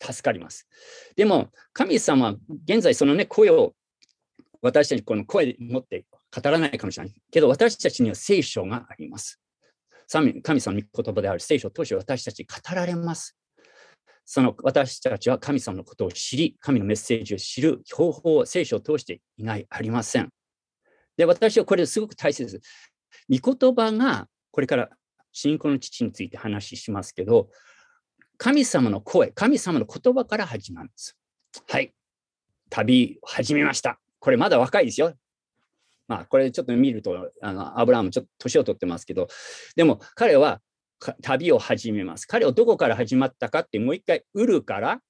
[0.00, 0.66] 助かります。
[1.16, 3.74] でも、神様は現在そのね、声を
[4.62, 6.04] 私たちこの声で持って
[6.34, 9.40] 語らないかもしれないけど、私たちには聖書があります。
[10.42, 13.36] 神様の言葉である聖書を通して私たち語られます。
[14.24, 20.30] その私たちは神様のことを知り、神のメッセージを知る方法を聖書を通していないありません。
[21.16, 22.92] で、私はこれすごく大切です。
[23.30, 24.90] 御言葉が、これから
[25.32, 27.50] 信仰の父について話しますけど、
[28.38, 31.16] 神様の声、神様の言葉から始まるんです。
[31.68, 31.92] はい。
[32.70, 33.98] 旅始めました。
[34.18, 35.14] これまだ若いですよ。
[36.08, 39.28] まあ、これちょっと見ると、あのアブラハムちょっと年を取ってますけど、
[39.74, 40.60] でも彼は
[41.22, 42.26] 旅を始めます。
[42.26, 45.00] 彼はどこから始まったかって、もう一回、ウルから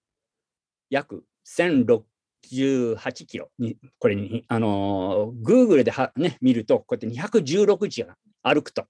[0.91, 8.05] 約1068キロに、これに、あのー、Google では、ね、見ると、こうやって216時
[8.43, 8.87] 歩くと、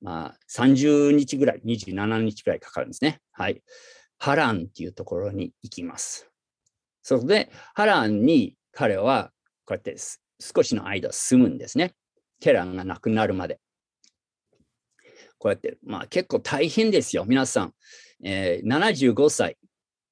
[0.00, 3.20] まあ、30日ぐらい、27日ぐらいかかるんですね。
[3.32, 3.62] はい。
[4.18, 6.28] ハランっていうところに行きます。
[7.02, 9.30] そこで、ハランに彼は
[9.64, 9.96] こうやって
[10.40, 11.94] 少しの間住むんですね。
[12.40, 13.60] テランが亡くなるまで。
[15.38, 17.24] こうやって、まあ結構大変ですよ。
[17.26, 17.74] 皆さん、
[18.24, 19.58] えー、75歳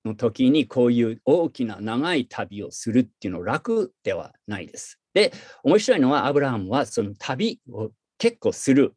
[0.05, 4.99] の時にこういう大きな長い旅をするっていうの楽ではないです。
[5.14, 5.32] で、
[5.62, 8.95] 面白いのはアブラハムはその旅を結構する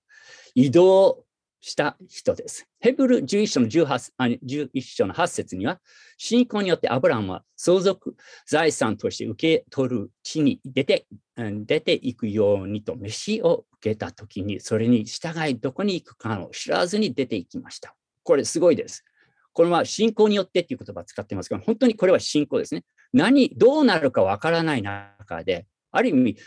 [0.57, 1.23] 移動
[1.61, 2.67] した人です。
[2.79, 5.79] ヘブル11章の 18, あ11章の8節には、
[6.17, 8.15] 信仰によってアブラハムは相続
[8.47, 11.05] 財産として受け取る地に出て
[11.37, 17.95] 出ていくようにと飯を受けたときに、それに従いどこに行くかを知らずに出ていきました。
[18.23, 19.05] これすごいです。
[19.53, 22.83] これは信仰によってっていう言葉を使ってますが、本当にこれは信仰ですね。
[23.13, 26.37] 何、どうなるかわからない中で、ある意味、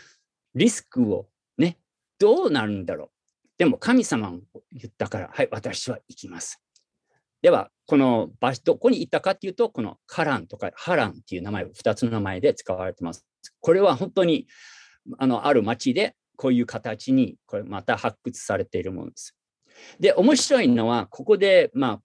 [0.53, 1.77] リスクをね、
[2.19, 3.10] どうなるんだろう。
[3.61, 4.39] でも神様を
[4.71, 6.59] 言ったから、はい、私は行きます。
[7.43, 13.23] では、この場所、どこに行ったかっていうと、このカランとかハランっていう名前、2つの名前で使われてます。
[13.59, 14.47] これは本当に
[15.19, 19.37] あのある町でこういう形にこれまた発掘されているものです。
[19.99, 22.01] で、面白いのは、ここで、まあ、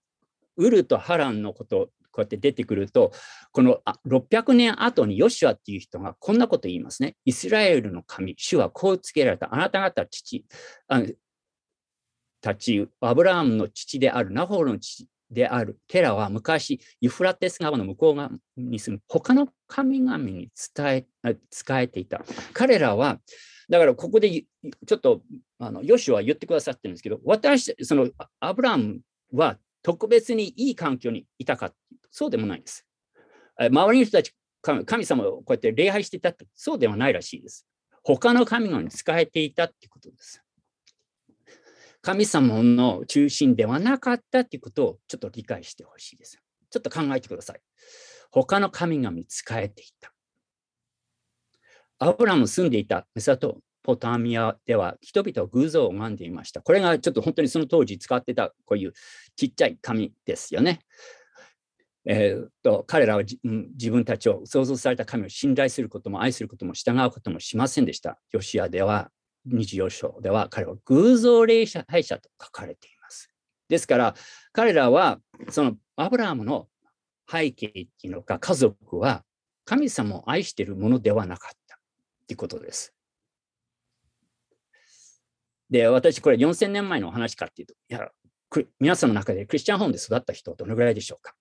[0.57, 3.11] ウルとハランのことこうやって出てくると、
[3.51, 7.15] この600年後にヨシュアっていう人がこんなこと言いますね。
[7.25, 9.53] イスラエルの神、主はこう告げられた。
[9.53, 10.45] あなた方父、
[12.47, 22.23] たち、アブラハムの父である、ナホールの父であるテラは昔、ユフラテス川の向こう側に住む他の神々に伝え、使えていた。
[22.53, 23.19] 彼らは、
[23.69, 25.21] だからここでちょっと
[25.59, 29.01] あのヨシュは言ってくださってるんですけど、私、そのアブラハム
[29.33, 31.73] は特別にいい環境にいたか、
[32.09, 32.85] そうでもないです。
[33.59, 37.67] 周りの人たち、神様をこうやって礼拝していたって、そうではないらしいです。
[38.03, 40.41] 他の神々に使えていたってことです。
[42.01, 46.39] 神様の中心ではなかったっていうことをちょっと理解してほしいです。
[46.69, 47.61] ちょっと考えてください。
[48.31, 50.11] 他の神々に使えていた。
[51.99, 56.61] アブラム住んでいたメサトポタミアでは人々は偶像を拝んでいました。
[56.61, 58.93] これがちょっと本当にその当時使ってたこういう
[59.35, 60.81] ちっちゃい紙ですよね。
[62.05, 68.19] えー、と彼らは自分たちを創造された神を信頼することも愛することも従うこともしませんでした。
[68.31, 69.09] ヨシアでは
[69.47, 73.31] 24章では彼は偶像霊者敗者と書かれています。
[73.69, 74.15] ですから
[74.53, 75.19] 彼らは
[75.49, 76.67] そのアブラハムの
[77.29, 79.23] 背景っていうのか家族は
[79.65, 81.77] 神様を愛しているものではなかった
[82.27, 82.93] ということです。
[85.69, 88.09] で、私これ4000年前の話かっていうと、いや、
[88.79, 91.35] 皆さんの中でクリスチャンホームで育った人はどのぐらいでしょうか？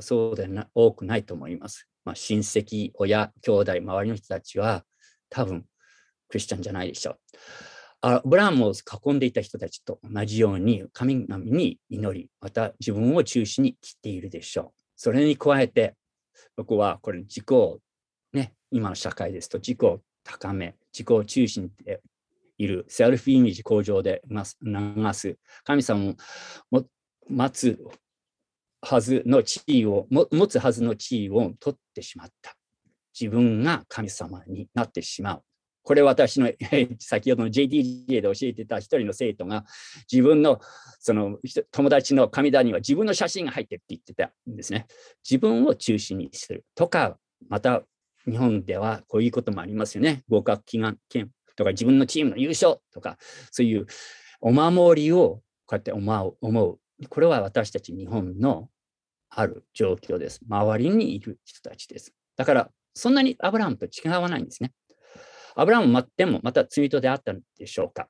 [0.00, 1.86] そうでな多くないと思います。
[2.04, 4.84] まあ、親戚、親、兄弟、周りの人たちは
[5.28, 5.64] 多分
[6.30, 7.16] クリスチャンじゃないでしょう。
[8.02, 14.80] アブラハムを囲んでいた人たちと同じように神々に祈り、また自分を中心に切っているでしょう。
[14.96, 15.96] それに加えて、
[16.56, 17.78] 僕はこれ自己を、
[18.32, 22.00] ね、今の社会ですと自己を高め、自己を中心で
[22.56, 24.42] いる、セルフイメージ向上で流
[25.12, 26.14] す、神様
[26.72, 26.84] を
[27.28, 27.78] 待つ
[28.80, 32.56] はずの地位を、持つはずの地位を取ってしまった。
[33.18, 35.42] 自分が神様になってしまう。
[35.82, 36.50] これ私の
[36.98, 39.64] 先ほどの JTJ で教えてた一人の生徒が
[40.10, 40.60] 自分の
[41.00, 41.38] その
[41.70, 44.86] 友達の神棚には自分の写真が入ってるって言ってたんですね。
[45.28, 47.18] 自分を中心にするとか、
[47.48, 47.82] また
[48.26, 50.22] 日本ではこういうこともありますよね。
[50.28, 53.16] 合格祈願券とか自分のチームの優勝とか、
[53.50, 53.86] そういう
[54.40, 56.36] お守りをこうやって思う。
[56.40, 56.78] 思う
[57.08, 58.68] これは私たち日本の
[59.30, 60.40] ある状況です。
[60.46, 62.12] 周りにいる人たちです。
[62.36, 64.72] だから、そんなにアブラハムと違わないんですね。
[65.54, 68.08] アブラハムでもまた罪人であったんでしょうか？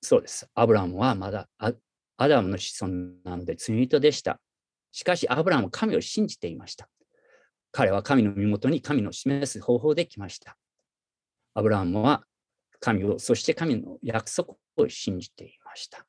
[0.00, 0.48] そうです。
[0.54, 2.94] アブラハムはまだアダムの子孫
[3.24, 4.40] なので罪人でした。
[4.90, 6.88] しかし、アブラハムは神を信じていました。
[7.70, 10.56] 彼は神の身元に神の示す方法で来ました。
[11.54, 12.24] アブラハムは
[12.80, 16.06] 神を、そして神の約束を信じていました。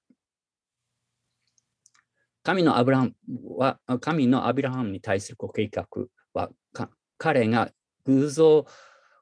[2.43, 3.13] 神のアブラハム
[3.57, 5.85] は、神のアブラハムに対するご計画
[6.33, 6.49] は、
[7.17, 7.71] 彼が
[8.05, 8.65] 偶像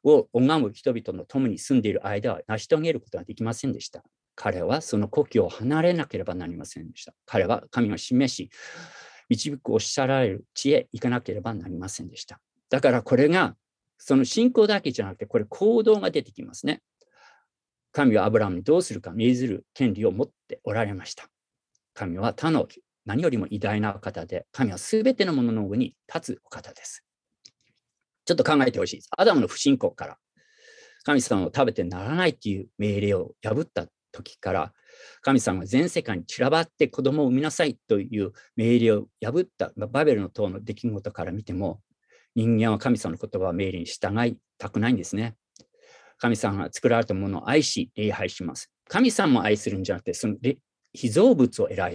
[0.07, 4.03] を拝む人々の共に住んでいる間は成し遂げることができませんでした。
[4.35, 7.13] 彼はその故郷を離れなければなりませんでした。
[7.25, 8.49] 彼は神が示し、
[9.29, 12.39] 導くおっしゃられる地へ行かなければなりませんでした。
[12.69, 13.55] だからこれが、
[13.97, 16.81] その信仰だけじゃなくて、これ行動が出てきますね。
[17.91, 21.27] 神はアブラムにどうするか命ずる権利を持っておられました。
[21.95, 22.67] 神は他の
[23.05, 27.06] 何よりも偉大な方で、神はすべてのものの上に立つお方です。
[28.27, 29.09] ちょっと考えてほしいです。
[29.17, 30.17] アダムの不信仰から、
[31.03, 34.73] 神様を食べてならないっていう命令を破った時から、
[35.21, 41.79] 神様が全世界に散らばって子供を産みなさいという命令を破ったバベルの塔の出来事から見ても、
[42.35, 45.35] 人間は神様の言葉を命令に従いたくないんですね。
[46.17, 48.71] 神様が作られたものを愛し、礼拝します。
[48.89, 50.35] 神様を愛するんじゃなくて、その
[50.93, 51.93] 被造物を選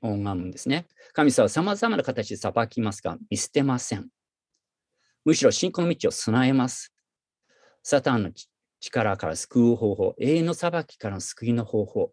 [0.00, 0.86] 拝むんですね。
[1.12, 4.08] 神様は様々な形で裁きますが、見捨てません。
[5.24, 6.92] むしろ信仰の道を備えます。
[7.82, 8.30] サタンの
[8.80, 12.12] 力から救う方法、永遠の裁きからの救いの方法、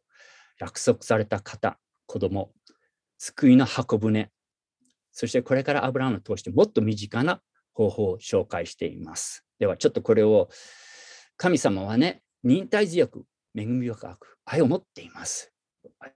[0.59, 2.51] 約束された方、子供、
[3.17, 4.29] 救いの箱舟、
[5.11, 7.41] そしてこれからアブラハムを通してもっと身近な
[7.73, 9.45] 方法を紹介しています。
[9.59, 10.49] ではちょっとこれを
[11.37, 15.50] 神様はね、忍耐強く、恵み深く、愛を持っています。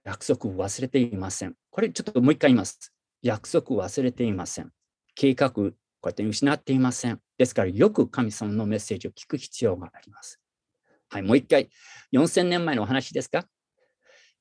[0.04, 1.54] 約束を忘れていません。
[1.70, 2.92] これちょっともう一回言います。
[3.22, 4.70] 約束を忘れていません。
[5.14, 7.20] 計画、こうやって失っていません。
[7.38, 10.40] ですから、よく神様のメッセージを聞く必要があります。
[11.08, 11.70] はい、もう一回、
[12.12, 13.46] 4000年前のお話ですか？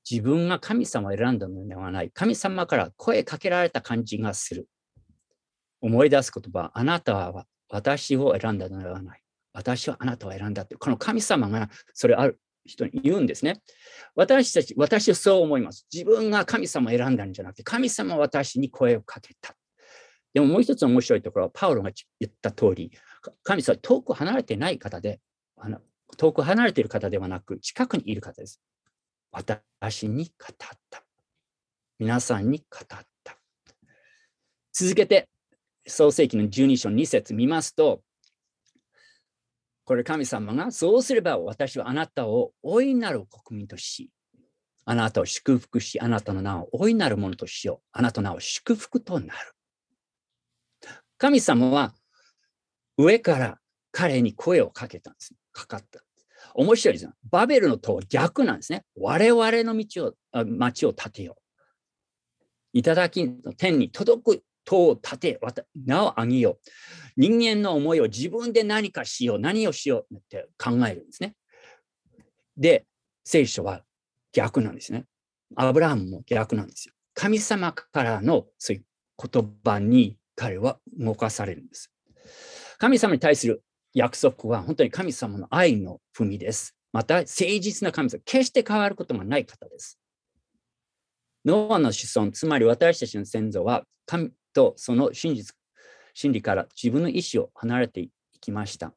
[0.09, 2.11] 自分が神様を選んだのではない。
[2.11, 4.67] 神様から声かけられた感じがする。
[5.81, 9.21] 思い出す言葉、あなたは私を選んだのではない。
[9.53, 13.61] 私はあなたを選んだって、この神様がそれある人に言うんですね。
[14.15, 15.87] 私たち、私はそう思います。
[15.93, 19.55] 自分が神様を選んだんじゃなくて、神様は私に声をかけた。
[20.33, 22.91] でももう一つ面白いところは、パウロが言った通り、
[23.43, 25.19] 神様は遠く離れてない方で、
[25.57, 25.79] あの
[26.17, 28.61] 遠く離れている方ではなく、近くにいる方です。
[29.31, 31.03] 私に語った。
[31.99, 33.05] 皆さんに語った。
[34.73, 35.29] 続けて、
[35.87, 38.01] 創世記の12章2節見ますと、
[39.85, 44.09] これ神様がそうすれば私はあなたを大いなる国民とし、
[44.83, 47.87] あなたを祝福し、あなたの名を大いなるものとしよう。
[47.91, 49.53] あなたの名を祝福となる。
[51.17, 51.93] 神様は
[52.97, 53.59] 上から
[53.91, 55.33] 彼に声をかけたんです。
[55.51, 56.01] かかった。
[56.55, 57.13] 面白いですよ。
[57.29, 58.83] バベルの塔は逆なんですね。
[58.95, 61.37] 我々の道を、町を建てよ
[62.73, 62.79] う。
[62.79, 65.39] 頂の天に届く塔を建て、
[65.85, 66.57] 名を上げよう。
[67.15, 71.35] 人間の思いを自分で何かしよう、何をしようって考えるんですね。
[72.57, 72.85] で、
[73.23, 73.83] 聖書は
[74.33, 75.05] 逆なんですね。
[75.55, 76.93] アブラハムも逆なんですよ。
[77.13, 78.85] 神様からのそういう
[79.31, 81.91] 言葉に彼は動かされるんです。
[82.77, 83.63] 神様に対する
[83.93, 86.75] 約束は本当に神様の愛の踏みです。
[86.91, 89.99] また、誠実な神様、決して変わることがない方です。
[91.45, 95.55] ノアの子孫、つまり私たちの先祖は神とその真実、
[96.15, 98.09] 真理から自分の意志を離れてい
[98.41, 98.93] きました。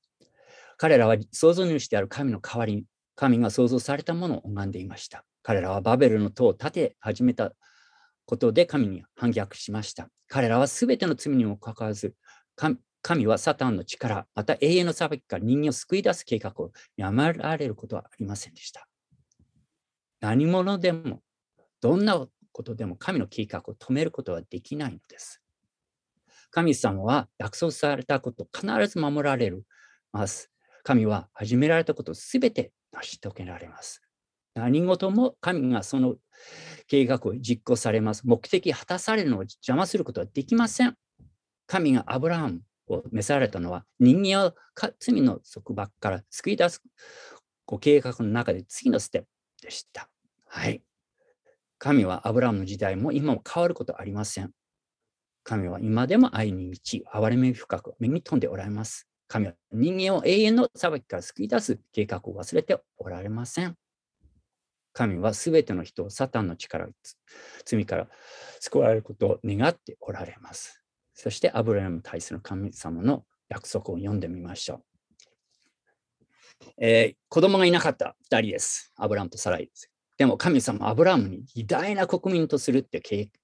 [0.79, 2.85] 彼らは創造主である神の代わりに、
[3.17, 5.25] 神が創造されたものを拝んでいました。
[5.43, 7.53] 彼らはバベルの塔を建て始めた
[8.27, 10.09] ことで神に反逆しました。
[10.29, 12.15] 彼らは全ての罪にもかかわらず、
[13.03, 18.87] 神はサタンの力、また永遠の裁きから人間を救い出す計画をやめられることはありませんでした。
[20.21, 21.23] 何者でも、
[21.81, 25.41] どんなことでも神の計画を止めることはできないのです。
[26.51, 29.53] 神様は約束されたこと必ず守られ
[30.12, 30.51] ます。
[30.82, 34.03] 神は始められたことをすべて成し遂げられます。
[34.55, 36.16] 何事も神がその
[36.86, 38.22] 計画を実行されます。
[38.26, 40.94] 目的果たされるのを邪魔することはできません。
[41.66, 44.55] 神がアブラハムを召されたのは人間を
[44.99, 46.82] 罪の束縛から救い出す
[47.66, 49.28] ご計画の中で次のステップ
[49.62, 50.09] でした。
[50.46, 50.82] はい。
[51.78, 54.53] 神はアブラハムの時代も今も変わることはありません。
[55.49, 59.09] 神は今でも愛に満ち、憐れみ深く、目に飛んでおられます。
[59.28, 63.74] 神は人間を永遠の裁きから救い出す計画を忘れておられません。
[64.92, 66.88] 神はすべての人をサタンの力、
[67.64, 68.09] 罪から
[68.61, 70.82] 救われることを願っておられます。
[71.14, 74.84] そしてアブラハムに対する神様の約束を読んでみましょう。
[76.76, 78.92] えー、子供がいなかった2人です。
[78.96, 79.90] アブラハムとサライです。
[80.19, 83.01] でも神様はアブラムに偉大な国民とするって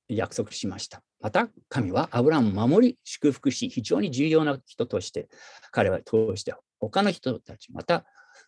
[0.09, 1.03] 約束しました。
[1.21, 5.29] また神はアブラムを守り祝福し非常に重要な人として
[5.71, 8.05] 彼は通して他の人たちまた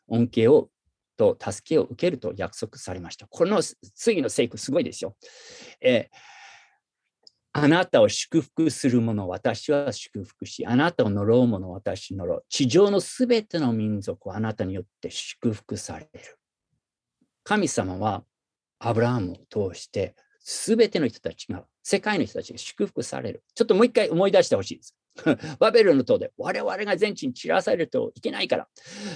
[0.08, 0.68] 恩恵を
[1.16, 3.26] と助けを受けると約束されました。
[3.28, 3.62] この
[3.94, 5.16] 次の聖句すごいですよ。
[5.80, 6.16] えー
[7.58, 12.44] あなたを祝福する者、私は祝福し、あなたを呪う者、私呪う。
[12.50, 16.38] 地上のすべての民族はあなたによって祝福される。
[17.46, 18.24] 神様は
[18.80, 23.44] アブラハムを通して、すべての人たちが、世界の人たちが祝福される。
[23.54, 24.96] ちょっともう一回思い出してほしいです。
[25.60, 28.68] バベルの塔で我々が全地に散らされるといけないから。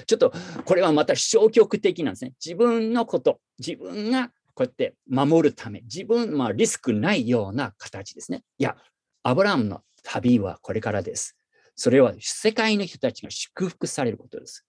[0.06, 0.32] ちょっと
[0.64, 2.32] これはまた消極的なんですね。
[2.44, 8.44] 自分のこと、自分がこうやって守るため、自分、まあ、リスクないような形ですね。
[8.58, 8.76] いや、
[9.24, 11.36] アブラハムの旅はこれからです。
[11.74, 14.64] それは世界の人たちが祝福されることです。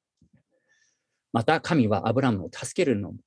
[1.32, 3.20] また、神はアブラムを助けるのも、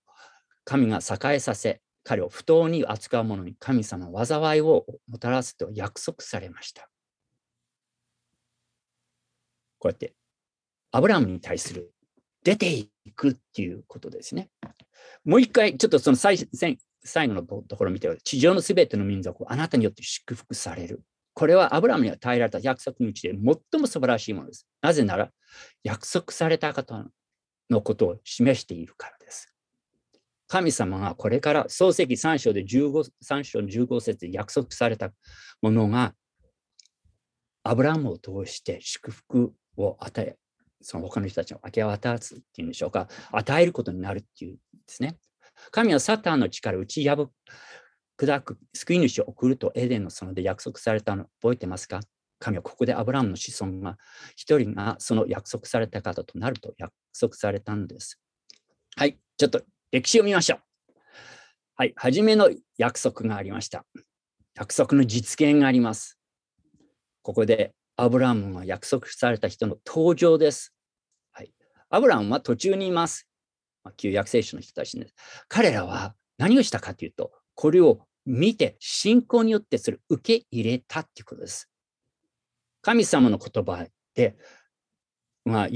[0.65, 6.89] 神が栄えさせ、彼を不当に扱う者に神様の災いをもたらすと約束されました。
[9.79, 10.15] こうやって、
[10.93, 11.93] アブラムに対する
[12.43, 14.49] 出ていくっていうことですね。
[15.25, 16.39] もう一回、ちょっとその最
[17.07, 21.03] 最後のところを見て、地上のすべての民族をあなたによって祝福される。
[21.35, 24.67] これはアブラムに与えられた約束のうちで最も素晴らしいものです。
[24.81, 25.31] なぜなら、
[25.83, 27.05] 約束された方
[27.71, 29.14] のことを示しているから。
[30.55, 35.11] 神様がこれから創世記3章で15 3章の15節で約束された
[35.61, 36.15] ものが、
[37.65, 40.37] アブラムを通して祝福を与え、
[40.81, 45.17] その他の人たちを明け渡すっていうんでしょうか、与えることになるっていうんですね。
[45.73, 47.29] 神はサタンの力を打ち破
[48.17, 51.99] 砕く救い主を送るとエデンの園で約束されたの覚えてますか？
[52.39, 53.97] 神はここでアブラムの子孫が
[54.37, 58.21] 一人がその約束された方となると約束されたんです。
[58.97, 59.61] はい、ちょっと
[59.95, 60.61] 歴史を見ましょう。
[61.77, 63.87] はい、初めの約束がありました。
[64.57, 66.19] 約束の実現があります。
[67.23, 70.75] ここでアブラハムが約束された人の登場です。
[71.31, 71.53] はい、
[71.91, 73.29] アブラムは途中にいます。
[73.85, 75.15] ま、旧約聖書の人たちです。
[75.47, 81.71] 彼らは何をしたかというと、これを見て信仰によってそれを受け入れたっていうことです。
[82.83, 83.87] 神様の言葉
[84.17, 84.37] で、
[85.45, 85.69] まあ、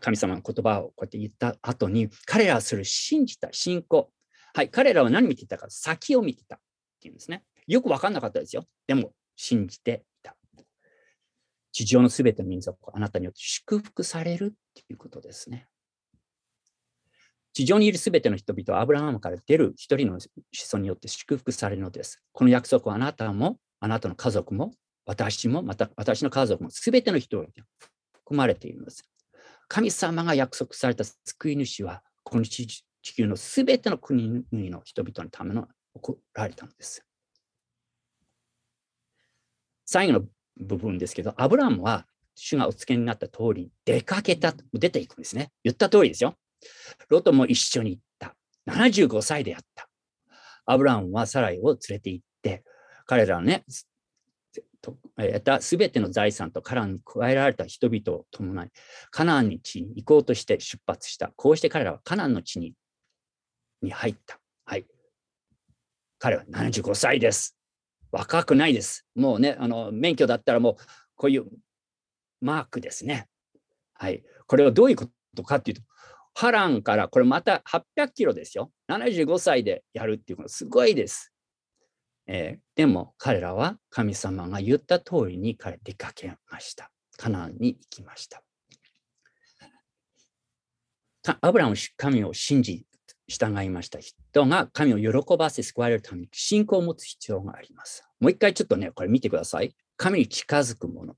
[0.00, 4.10] 神様の言葉をこうやって言った後に、彼らはそれを信じた信仰。
[4.54, 6.58] はい、彼らは何見てたか、先を見てたっ
[7.00, 7.44] ていうんですね。
[7.66, 8.64] よく分かんなかったですよ。
[8.86, 10.36] でも、信じていた。
[11.72, 15.68] 地上のすべての民族はあなたによって祝福されるっていうことですね。
[17.52, 20.30] 地上にいるすべての人々はアブラハムから出る一人の子
[20.72, 22.22] 孫によって祝福されるのです。
[22.32, 24.72] この約束はあなたも、あなたの家族も、
[25.06, 27.46] 私も、また私の家族も、すべての人が
[28.30, 29.04] 含まれているのです。
[29.66, 37.04] 神様が約束された救い主は、この地球のすべての国々の人々のための送られたのです。
[39.84, 40.22] 最後の
[40.58, 42.06] 部分ですけど、アブラハムは
[42.36, 45.50] 主がお付けになった通り出かけた、出ていくんですね。
[45.64, 46.36] 言った通りですよ。
[47.08, 48.36] ロトも一緒に行った。
[48.68, 49.88] 75歳であった。
[50.66, 52.62] アブラハムはサライを連れて行って、
[53.06, 53.64] 彼らのね、
[54.82, 58.70] と得たすべての財産とカナンに加えられた人々を伴い、
[59.10, 61.32] カナンに地に行こうとして出発した。
[61.36, 62.74] こうして彼らはカナンの地に
[63.82, 64.38] に入った。
[64.64, 64.86] はい。
[66.18, 67.56] 彼は75歳です。
[68.12, 69.06] 若くないです。
[69.14, 70.76] もうね、あの免許だったらもう
[71.16, 71.46] こういう
[72.40, 73.28] マークですね。
[73.94, 74.22] はい。
[74.46, 75.06] これはどういうこ
[75.36, 75.82] とかっていうと、
[76.34, 77.62] ハランからこれまた
[77.96, 78.70] 800キロですよ。
[78.88, 81.32] 75歳でやるっていうのはすごいです。
[82.32, 86.92] えー、でも彼らは神様が言った通りに彼出かけました。
[87.16, 88.40] カナンに行きました。
[91.40, 92.86] アブラム神を信じ
[93.26, 98.04] 従いました人が神を喜ばせ救われるために信仰を持つ必要があります。
[98.20, 99.74] もう一回ちょっとね、これ見てください。
[99.96, 101.16] 神に近づくもの。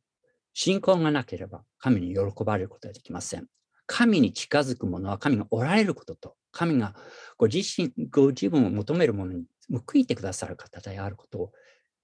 [0.54, 3.48] 信仰がなければ神に喜ばれることはできません。
[3.86, 6.94] 神に近づくものは神がおられることと、神が
[7.36, 11.52] ご自身、ご自分を求めるものに報いてくださる方であることを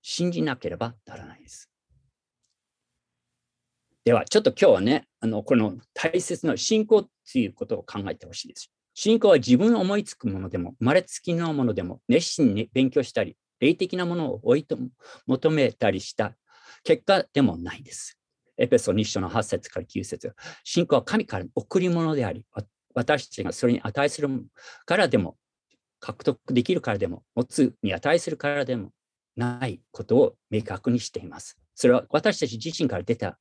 [0.03, 1.71] 信じなければならないです。
[4.05, 8.71] では、ちょっと今日はね、あのこの大切な信仰ということを考えてほしいです。
[8.95, 14.79] 信仰は自分の思いつくものでも、生まれつきのものでも、熱心に勉強したり、霊的なものを追いと
[15.27, 16.35] 求めたりした
[16.85, 18.19] 結果でもないです。
[18.57, 20.35] エペソ2章の8節から9節
[20.65, 22.45] 信仰は神からの贈り物であり、
[22.95, 24.29] 私たちがそれに値する
[24.85, 25.37] からでも、
[26.01, 28.91] 獲得できるからでも、持つに値するからでも
[29.37, 31.59] ないことを明確にしています。
[31.75, 33.39] それは私たち自身から出た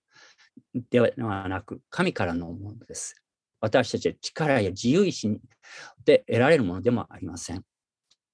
[0.89, 3.15] ではなく、神からのものです。
[3.59, 5.39] 私たちは力や自由意志
[6.05, 7.63] で得られるものでもありません。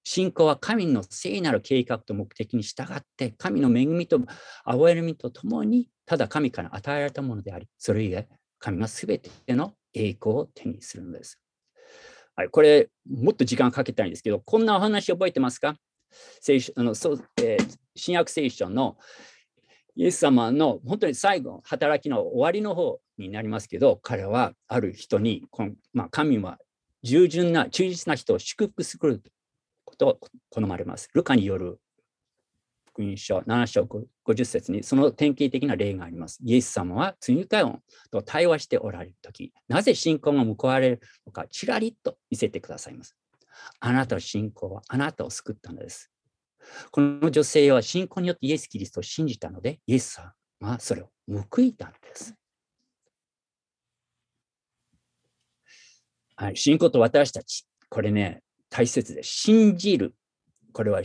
[0.04, 4.20] 信仰は神の聖なる計画と目的に従って、神の恵みと
[4.66, 8.28] 憐れみとともに、ただ神から与えられたものであり、それ以外、
[8.60, 11.40] 神が全ての栄光を手にするのです。
[12.36, 15.76] はい、これ、もっと時間かけたいんですけど、こんなお話覚えてますか？
[16.42, 18.98] 聖書あのそう、えー、新約聖書の
[19.96, 26.58] イエス様の本当に最後、働きの終わりの方になりますけど、彼はある人に、このまあ、神は
[27.04, 29.22] 従順な、忠実な人を祝福する
[29.86, 30.20] ことを
[30.50, 31.10] 好まれます。
[31.14, 31.80] ルカによる
[32.94, 33.88] 福音書7章
[34.26, 36.40] 50節にその典型的な例があります。
[36.44, 37.80] イエス様は罪深い音
[38.12, 43.18] と対話しておられるとき、なぜ信仰が報われるのか、ちらりと見せてくださいます。
[43.80, 46.12] あなたの信仰はあなたを救ったのです。
[46.92, 52.36] この女性は信仰によってイエス・キリストを信じたので、イエス様はそれを報いたんです。
[56.36, 60.16] はい、信仰と私たち、これね、大切で、信じる。
[60.74, 61.04] これは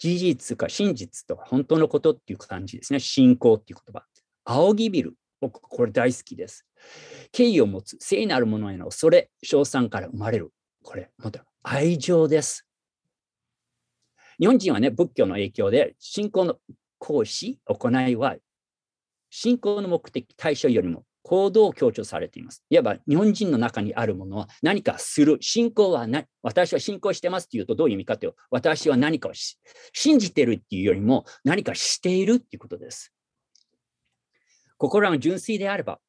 [0.00, 3.00] 事実か真実とか本当のことっていう感じですね。
[3.00, 4.06] 信仰っていう言葉。
[4.44, 5.14] 仰ぎ見る。
[5.42, 6.66] 僕、これ大好きです。
[7.32, 10.52] 敬意を持つ、聖なるものへの恐れ、称賛から生まれる。
[10.82, 12.66] これ、また愛情です。
[14.38, 16.56] 日本人はね、仏教の影響で、信仰の
[16.98, 18.36] 行使、行いは、
[19.28, 22.64] 信仰の目的、対象よりも行動を強調されています。
[22.70, 25.38] いわば日本人の中にあるものは何かする。
[25.40, 29.32] 信仰は何私は信仰してますっていうとどういう意味かというと、私は何かを
[29.92, 33.12] 信じてるっていうよりも何かしているっていうことです。
[34.78, 36.00] 心が純粋であれば、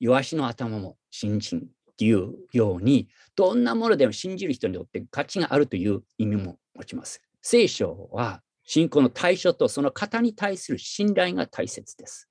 [0.00, 7.20] 弱しの頭も信心っていうように、どんなものでも信じる人にとって価値があるという意味も持ちます。
[7.42, 12.27] 聖書は信仰の対象とその方に対する信頼が大切です。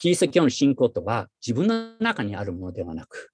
[0.00, 3.32] キリスト教の信仰とは自分の中にあるものではなく、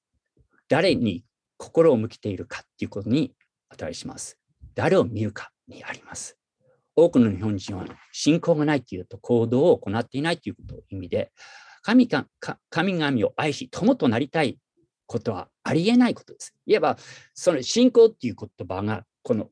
[0.68, 1.24] 誰に
[1.58, 3.32] 心を向けているかっていうことに
[3.70, 4.36] 値します。
[4.74, 6.36] 誰を見るかにあります。
[6.96, 11.30] 多くの日本人は信仰がないというと行動を行っていないということを意味で、
[11.82, 12.26] 神か
[12.68, 14.58] 神々を愛し、友となりたい
[15.06, 16.52] ことはありえないことです。
[16.66, 16.96] いわば、
[17.32, 19.50] その信仰っていう言葉が、この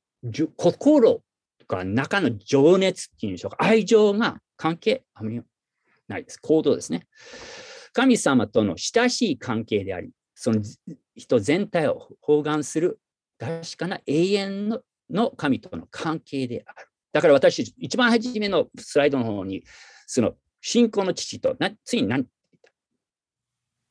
[0.56, 1.22] 心
[1.60, 5.40] とか中の情熱っていうんでしょうか、愛情が関係あまり
[6.09, 6.38] ないです。
[6.38, 7.07] 行動ですね。
[7.92, 10.62] 神様との親しい関係であり、その
[11.14, 12.98] 人全体を包含する
[13.38, 14.80] 確かな永遠の
[15.11, 16.88] の神との関係である。
[17.12, 19.62] だから私、一番初めのスライドの方に、
[20.07, 22.72] その信仰の父と、なついに何て言った？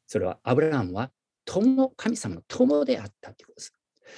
[0.07, 1.11] それはアブラハムは
[1.45, 3.73] 友、神様の友であったということです。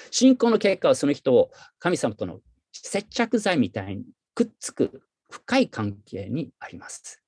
[0.09, 2.39] 信仰の結果はその人を神様との
[2.71, 7.21] 接着剤みたいにくっつく深い関係にあります。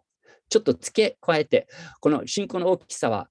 [0.50, 1.68] ちょっと付け加えて、
[2.00, 3.30] この信仰の大きさは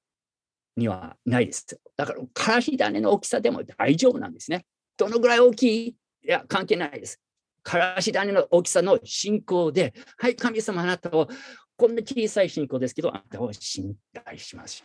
[0.77, 1.67] にはないです。
[1.97, 4.67] だから、からし種の大きさでも大丈夫なんですね。
[4.97, 5.89] どのぐらい大きい？
[5.89, 7.21] いや、関係ないです。
[7.63, 11.29] からし種の大きさの信仰で、はい、神様あなたを、
[11.77, 13.95] こんな小さい信仰ですけど、あなたを信
[14.25, 14.85] 頼します。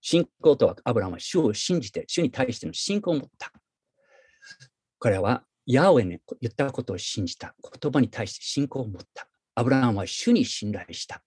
[0.00, 3.52] 信仰とは、アブラムは主を信じて、主に対しての信仰を持った。
[4.98, 7.54] 彼は、ヤオエに言ったことを信じた。
[7.80, 9.29] 言葉に対して信仰を持った。
[9.60, 11.22] アブラハムは主に信頼した。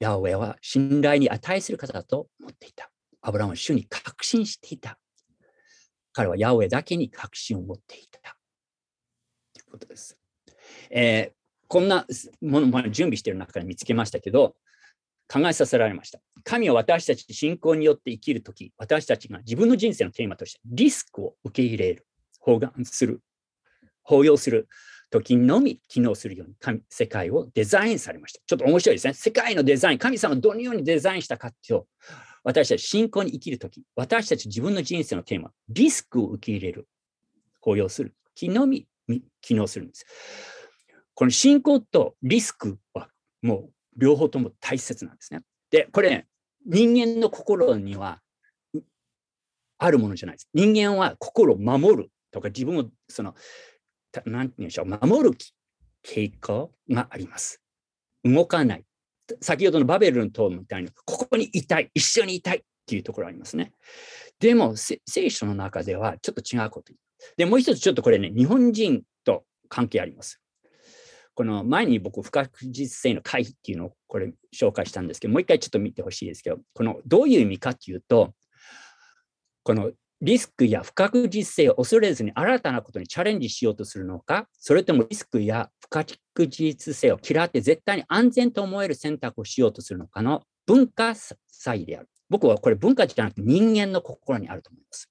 [0.00, 2.90] ヤオエは信頼に値する方だと思っていた。
[3.20, 4.98] アブラハムは主に確信していた。
[6.14, 8.38] 彼はヤオエだけに確信を持っていた。
[9.52, 10.16] ということです。
[10.90, 11.34] えー、
[11.68, 12.06] こんな
[12.40, 14.56] ものも準備している中で見つけましたけど、
[15.28, 16.22] 考えさせられました。
[16.44, 22.06] 神は私たち信仰によって生きるとき、私たちが自分の人生のテーマとしてリスクを受け入れる、
[22.40, 23.20] 包含する、
[24.02, 24.68] 包容する
[25.12, 28.40] 時のみ機能するように神世界をデザインされました。
[28.46, 29.12] ちょっと面白いですね。
[29.12, 31.86] 世界のデザイン、神様どのようにデザインしたかっていうと、
[32.42, 36.88] 私たち信仰に生きるとき、私たち自分の人生のテーマ、リスクを受け入れる、
[37.60, 38.86] 包容する、気のみ
[39.42, 40.06] 機能するんです。
[41.12, 43.08] この信仰とリスクは
[43.42, 45.42] もう両方とも大切なんですね。
[45.70, 46.26] で、これ、ね、
[46.64, 48.22] 人間の心には
[49.76, 50.48] あるものじゃないです。
[50.54, 53.34] 人間は心を守るとか自分をその、
[54.26, 55.36] なんて言うんでしょう、守る
[56.04, 57.62] 傾向があります。
[58.24, 58.84] 動かない。
[59.40, 63.72] 先ほどのバベルの塔みたいに、ここにいたい、一緒にいたいっていうところありますね。
[64.38, 65.00] でも、聖
[65.30, 66.92] 書の中ではちょっと違うこと
[67.36, 70.40] で、もう一つちょっとこれね、日本人と関係あります。
[71.34, 78.34] この前に僕、不確実性の回避っていうのをこれ紹介したんですけど、もう一回ちょっと見てほしいですけど、このどういう意味かっていうと、
[79.62, 79.92] この
[80.22, 86.16] リスクや不確実性を恐れずに新たなことにチャレンジしようとするのか、それともリスクや不確
[86.48, 92.08] 実性を嫌って絶対に安全と思える選択をしようとするのかの文化差異である。
[92.30, 95.10] 僕はこれ文化じゃなくて人間の心にあると思います。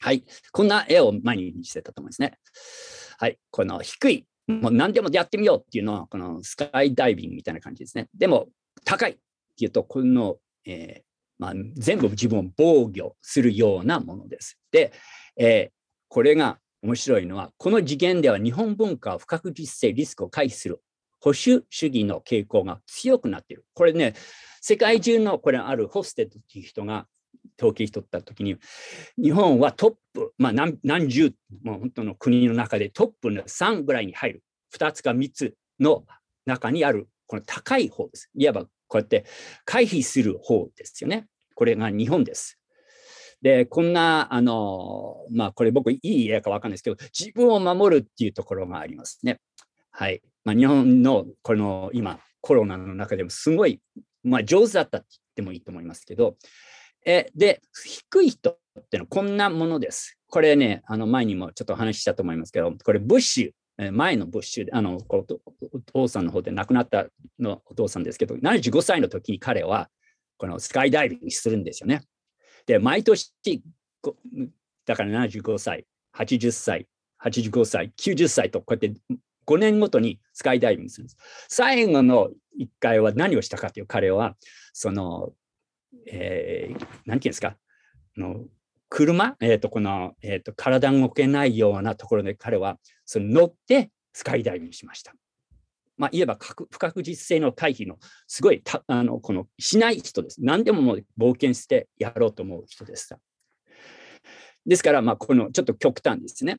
[0.00, 0.24] はい。
[0.50, 2.36] こんな絵を前に見せたと思いますね。
[3.18, 3.38] はい。
[3.52, 8.08] この低い、もう何でもやってみようっていうのは、このスカイダイビングみたいな感じですね。
[8.14, 8.48] でも、
[8.84, 9.14] 高いっ
[9.56, 14.58] ていうと、この、えーまあ、全部自分を防御するようなものです。
[14.70, 14.92] で、
[15.36, 15.74] えー、
[16.08, 20.80] これが面白いのは、この次元では日本文化は不確実性、リスクを回避する
[21.20, 23.64] 保守主義の傾向が強くなっている。
[23.72, 24.14] これね、
[24.60, 27.06] 世界中のこれあるホステッドという人が
[27.58, 28.58] 統計しとったときに、
[29.16, 31.32] 日本はトップ、まあ何何十、
[31.62, 34.42] もう本当の国の中でトップの3ぐらいに入る、
[34.76, 36.04] 2つか3つの
[36.44, 38.30] 中にある、この高い方です。
[38.34, 39.24] いわばこうやって
[39.64, 41.26] 回避する方ですよね。
[41.56, 42.60] これが日本です。
[43.42, 49.40] で、こんな、あの、まあ、これ僕いい例かわかんないですけど、自分を守るっていうところがありますね。
[49.90, 50.22] はい。
[50.44, 53.80] まあ、日本のこの今、コロナの中でもすごい、
[54.22, 56.36] まあ、上手だったって言ってもいいと思いますけど、
[57.04, 60.16] えで、低い人ってのはこんなものです。
[60.28, 65.24] これね、あの前にもちょっと話したと思いますけど、これブッシュ、前のブッシュ、あのお
[65.80, 67.06] 父さんの方で亡くなった
[67.38, 69.88] のお父さんですけど、75歳の時に彼は
[70.36, 72.02] このスカイダイビングするんですよね。
[72.66, 73.32] で、毎年、
[74.86, 76.86] だから75歳、80歳、
[77.22, 79.00] 85歳、90歳とこうやって
[79.46, 81.16] 5年ごとにスカイダイビングするんです。
[81.48, 84.36] 最後の1回は何をしたかという彼は、
[84.72, 85.32] その
[86.06, 87.56] えー、なんていうんですか、
[88.16, 88.44] の
[88.88, 95.12] 車、えーとこのえーと、体が動けないようなところで彼はその乗ってスカイダイビングしました。
[95.96, 100.42] まあ、いえば不確実性の回避のすごいたあのこのしない人です。
[100.42, 103.14] 何でももう冒険してやろうと思う人です。
[104.66, 106.58] ですから、まあ、このちょっと極端ですね。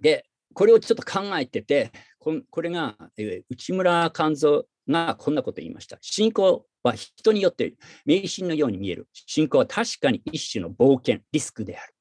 [0.00, 5.98] で、これをちょっと考えてて、ここれが、え、内村勘三がこんなこと言いました。
[6.00, 7.74] 信仰は人によって
[8.04, 9.08] 迷信のように見える。
[9.12, 11.94] 信仰は確かに一種の冒険、リスクである。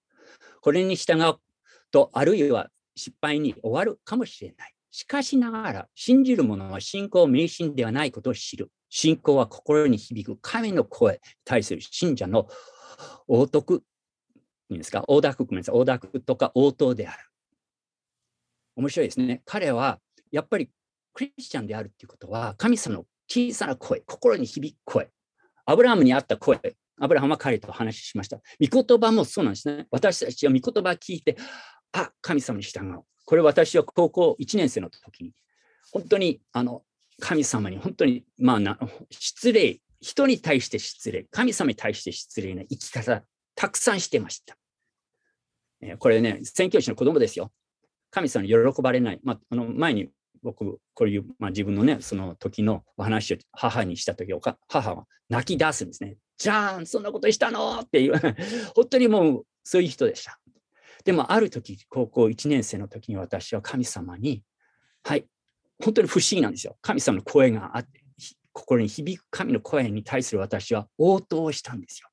[0.61, 1.35] これに従う
[1.91, 4.73] と、あるいは失敗に終わるかもしれない。
[4.91, 8.71] しかしながら、信じる者は信仰迷信ではないことを知る。
[8.89, 12.47] 信仰は心に響く神の声に対する信者の
[13.27, 13.83] 応徳、
[14.69, 17.17] いいですか、大濁、ごめんなさい、大濁とか応答である。
[18.75, 19.41] 面白いですね。
[19.45, 19.99] 彼は
[20.31, 20.69] やっぱり
[21.13, 25.09] クリスチャンであるっていうことは、神様の小さな声、心に響く声、
[25.65, 26.59] アブラハムにあった声、
[26.99, 28.37] アブラハムは彼と話しました。
[28.59, 29.87] 御言葉もそうなんですね。
[29.91, 31.37] 私たちは御言葉を聞いて、
[31.93, 33.03] あ、神様に従う。
[33.25, 35.33] これ私は高校1年生の時に、
[35.91, 36.83] 本当にあの
[37.19, 38.77] 神様に本当に、まあな、
[39.09, 43.23] 失礼、人に対して失礼、神様に対して失礼な生き方、
[43.55, 44.55] たくさんしてました。
[45.81, 47.51] えー、これね、宣教師の子供ですよ。
[48.11, 49.19] 神様に喜ばれない。
[49.23, 50.09] まあ、あの前に
[50.43, 54.33] 僕、こういう、まあ、自分のね、その時のお話を母にした時
[54.67, 56.17] 母は泣き出すんですね。
[56.37, 57.79] じゃん、そんなことしたの？
[57.79, 58.13] っていう、
[58.75, 60.39] 本当にもうそういう人でした。
[61.07, 64.43] でもある時、高校1年生の時に私は神様に、
[65.05, 65.25] はい、
[65.81, 66.75] 本当に不思議なんですよ。
[66.81, 68.03] 神様の声があって、
[68.51, 72.09] 心に響く神の声に対する私は応答したんですよ。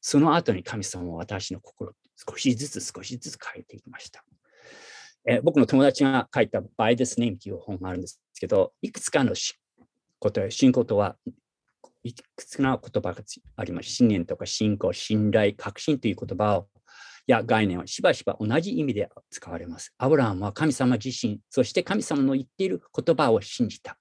[0.00, 4.24] その後に神様は私の心、少しずつ少しずつ変えていきました。
[5.24, 9.34] え僕の友達が書いた By This Name という本があるんですけど、いくつかの
[10.18, 11.14] こと信仰とは
[12.02, 13.22] いくつかの言葉が
[13.54, 13.90] あります。
[13.90, 16.71] 信念とか信仰、信頼、確信という言葉を
[17.26, 19.94] や概念はしばしば同じ意味で使われます。
[19.98, 23.96] アブラハムは神様自身、そして神様の言っている言葉を信じた。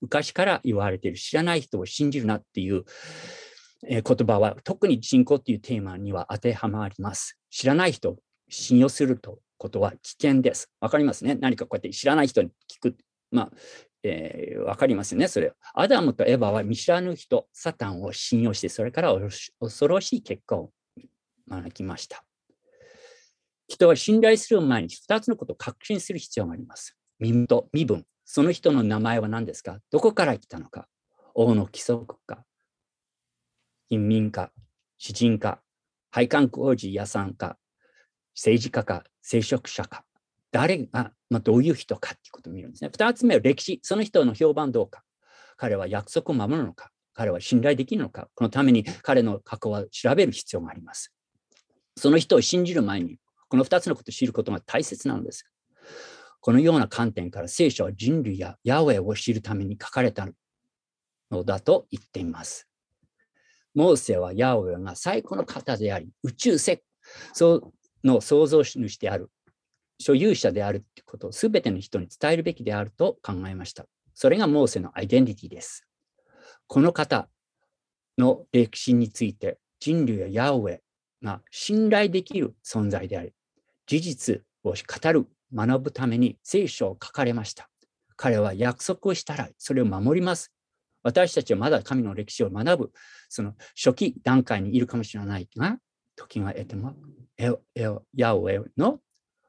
[0.00, 2.84] 昔から言われている知らない人を信じるなっていう
[3.82, 7.38] 言葉は特に信仰というテーマには当てはまります。
[7.50, 8.16] 知らない人を
[8.48, 10.70] 信用するとことは危険です。
[10.80, 11.34] わかりますね？
[11.34, 12.96] 何かこうやって知らない人に聞く。
[13.30, 13.50] まあ、
[14.02, 15.28] えー、わかりますね？
[15.28, 15.52] それ。
[15.74, 19.14] アダムとエヴァは見知らぬ人、サタンを信用して、それから
[19.60, 20.70] 恐ろしい結果を
[21.46, 22.24] 招きました。
[23.68, 26.96] 人は信頼する前に2つのことを確信する必要があります。
[27.18, 28.04] 身と身分。
[28.24, 29.78] その人の名前は何ですか？
[29.90, 30.88] どこから来たのか？
[31.34, 32.44] 王の規則か？
[33.88, 34.50] 貧民か？
[34.98, 35.60] 詩人か？
[36.10, 37.58] 配管工事屋さんか？
[38.34, 39.04] 政治家か？
[39.22, 40.04] 聖職者か？
[40.52, 42.90] 誰が、まあ、どういう人かっていうことを見るんですね。
[42.92, 43.80] 2つ目は歴史。
[43.82, 45.02] その人の評判どうか？
[45.56, 46.90] 彼は約束を守るのか？
[47.12, 48.28] 彼は信頼できるのか？
[48.34, 51.12] このために彼の過去は調べる必要があります。
[51.96, 53.18] その人を信じる前に
[53.54, 55.48] この2つのことを知ることが大切なのです。
[56.40, 60.26] このような観点から聖書は人類やヤウェを知るために書かれた
[61.30, 62.68] のだと言っています。
[63.72, 66.82] モーセはヤウェが最古の方であり、宇宙世
[68.02, 69.30] の創造主である、
[70.00, 73.86] 所有者であるということを全ての人に伝えるべきであると考えました。
[74.14, 75.86] それがモーセのアイデンティティです。
[76.66, 77.28] この方
[78.18, 80.80] の歴史について人類やヤウェ
[81.22, 83.32] が信頼できる存在であり、
[83.86, 87.68] 事実を語る、学ぶために聖書を書かれました。
[88.16, 90.52] 彼は約束をしたらそれを守ります。
[91.02, 92.92] 私たちはまだ神の歴史を学ぶ、
[93.28, 95.78] その初期段階にいるかもしれないが、
[96.16, 96.94] 時が得ても、
[97.36, 99.00] エエヤオエの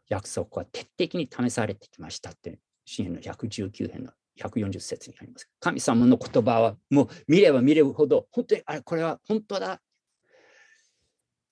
[0.10, 5.50] 約束は徹底的に試されてきましたって、支援の119編の140節にあります。
[5.60, 9.80] 神様の言葉はもう見れば見れるほど、本当に、あれ、これは本当だ。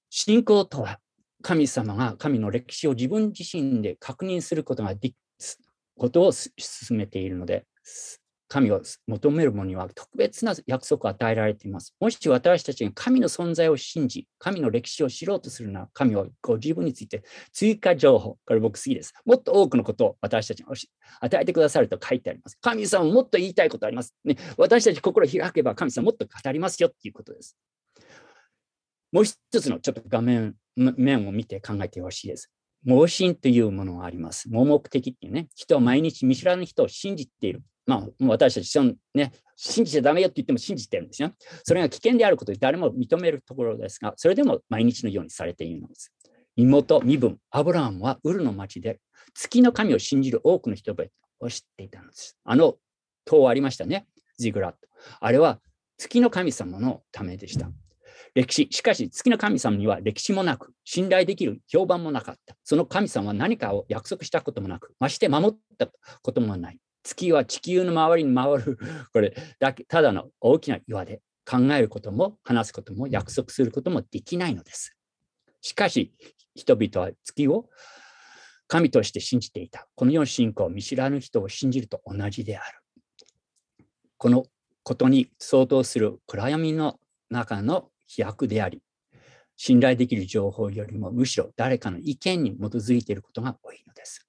[0.10, 1.00] 信仰とは
[1.44, 5.16] 神様が神の歴史を自分自身で確認することができ
[5.98, 7.66] ことを進めているので、
[8.48, 11.96] 神を求める者には特別な約束を与えられています。
[12.00, 19.14] もし私たちが神の存在を信じ、神の歴史を知ろうとするなら、神はご自分について追加情報、これ僕好きです。
[19.26, 20.66] もっと多くのことを私たちに
[21.20, 22.58] 与えてくださると書いてあります。
[22.62, 24.14] 神様もっと言いたいことあります。
[24.24, 27.58] ね、私たち心を開けば神様もっと語りますよっていうことです。
[29.12, 32.52] もう一つのちょっと画面、面を見て考えてほしいです。
[32.86, 34.50] 盲信というものがあります。
[34.50, 37.62] 盲目的っていうね、人は毎日見知らぬ人を信じている。
[37.86, 41.32] まあ、私たち、そのね、信じちゃダメよって言っても信じてるんですよ。
[41.64, 46.12] それが危険であることで誰も認めるところですが、それでも毎日のようにされているのです。
[46.56, 49.00] 妹、身分、アブラハムはウルの町で
[49.34, 51.10] 月の神を信じる多くの人々
[51.40, 52.38] を知っていたのです。
[52.44, 52.76] あの
[53.26, 54.08] 塔ありましたね、
[54.38, 54.78] ジグラット。
[55.20, 55.60] あれは
[55.98, 57.72] 月の神様のためでした。
[58.36, 58.68] 歴史。
[58.72, 62.56] しかし、月の神様には歴史もなく、信頼できる評判もなかった。
[62.64, 65.88] その神様は何かを約束したこともなく、まして守った
[66.22, 66.80] こともない。
[67.04, 68.80] 月は地球の周りに回る、
[69.14, 74.96] これだけ、ただの大きな岩で考えることも話すことも約束することもできないのです。
[75.62, 76.14] しかし、
[76.56, 77.70] 人々は月を
[78.68, 79.88] 神として信じていた。
[79.96, 82.80] この世の信仰を見知らぬ人を信じると同じである。
[84.18, 84.46] この
[84.84, 88.82] ことに相当する暗闇の中の飛躍であり、
[89.56, 94.28] 信頼できる情報よりもむしろ誰かの意見に基づいていることが多いのです。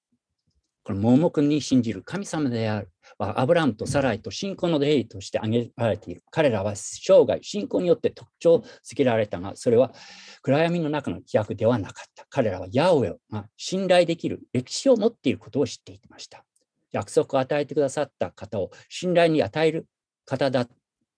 [0.84, 6.22] この盲目に信じる神様であるアブラムとサライと信仰の例として挙げられている。
[6.30, 9.94] 彼らは生涯、信仰によって特徴づけられたが、それは
[10.42, 12.26] 暗闇の中の規約ではなかった。
[12.28, 16.44] 彼らはヤウェが信頼できる歴史を持っていることを知っていました。
[16.92, 19.86] 約束を与えてくださった方を信頼に与える
[20.26, 20.68] 方だ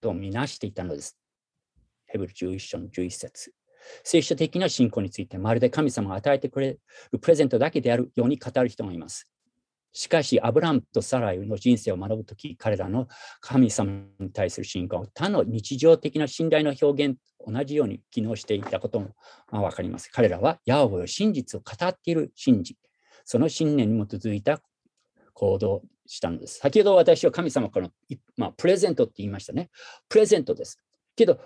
[0.00, 1.18] とみなしていたのです。
[2.16, 3.52] ヘブル11章の11節
[4.02, 6.78] 聖書的な信仰についてまるで神様が与えてくれ
[7.12, 9.30] るプレゼントだけであるように語る人がいます。
[9.92, 13.08] しかし、アブラムとサライの人生を学ぶとき、彼らの
[13.40, 19.10] 神様に対する信仰、他の日常的な信頼の表現と同じように機能していたことも
[19.50, 20.10] わかります。
[20.12, 22.76] 彼らはヤオウの真実を語っている信じ、
[23.24, 24.60] その信念に基づいた
[25.32, 26.58] 行動をしたのです。
[26.58, 27.92] 先ほど私は神様からの、
[28.36, 29.70] まあ、プレゼントって言いましたね。
[30.08, 30.78] プレゼントです。
[31.16, 31.40] けど、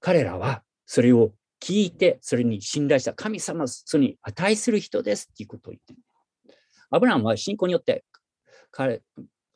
[0.00, 5.98] 彼らはそれを聞いて、それに信頼した神様それに値する人ですっていうことを言ってる。
[6.90, 8.04] アブラムは信仰によって
[8.70, 9.02] 彼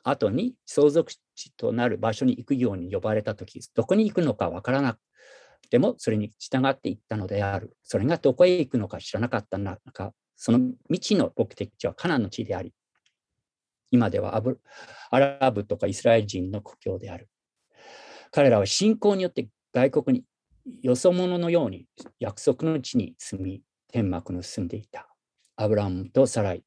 [0.03, 4.99] 後に相続地となる場所に行くように呼ばれたとき、どこに行くのかわからなく
[5.69, 7.77] てもそれに従って行ったのである。
[7.83, 12.73] それがどこへ行くのか知らなかったのか、その道の目的地はカナンの地であり、
[13.91, 14.59] 今ではアブ
[15.11, 17.29] アラブとかイスラエル人の故郷である。
[18.31, 20.25] 彼らは信仰によって外国に
[20.81, 21.87] よそ者のように
[22.19, 25.07] 約束の地に住み、天幕の住んでいた。
[25.55, 26.63] アブラムとサライ、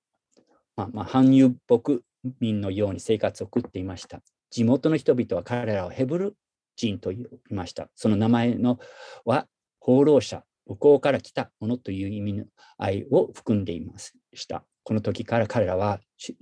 [0.76, 2.00] まあ、まあ、反遊牧
[2.40, 4.20] 民のように生活を送っていました。
[4.50, 6.36] 地元の人々は彼らをヘブル
[6.76, 7.88] 人と言いました。
[7.94, 8.78] その名前の
[9.24, 9.46] は
[9.80, 12.44] 放浪者、向こうから来たものという意味の
[12.78, 14.64] 愛を含んでいました。
[14.82, 16.00] この時から彼らは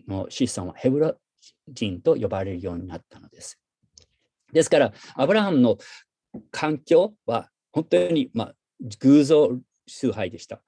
[0.08, 1.16] の子孫はヘブル
[1.68, 3.58] 人と呼ばれるようになったのです。
[4.52, 5.78] ですから、アブラハムの
[6.50, 8.54] 環境は本当に、まあ、
[9.00, 10.62] 偶像崇拝でした。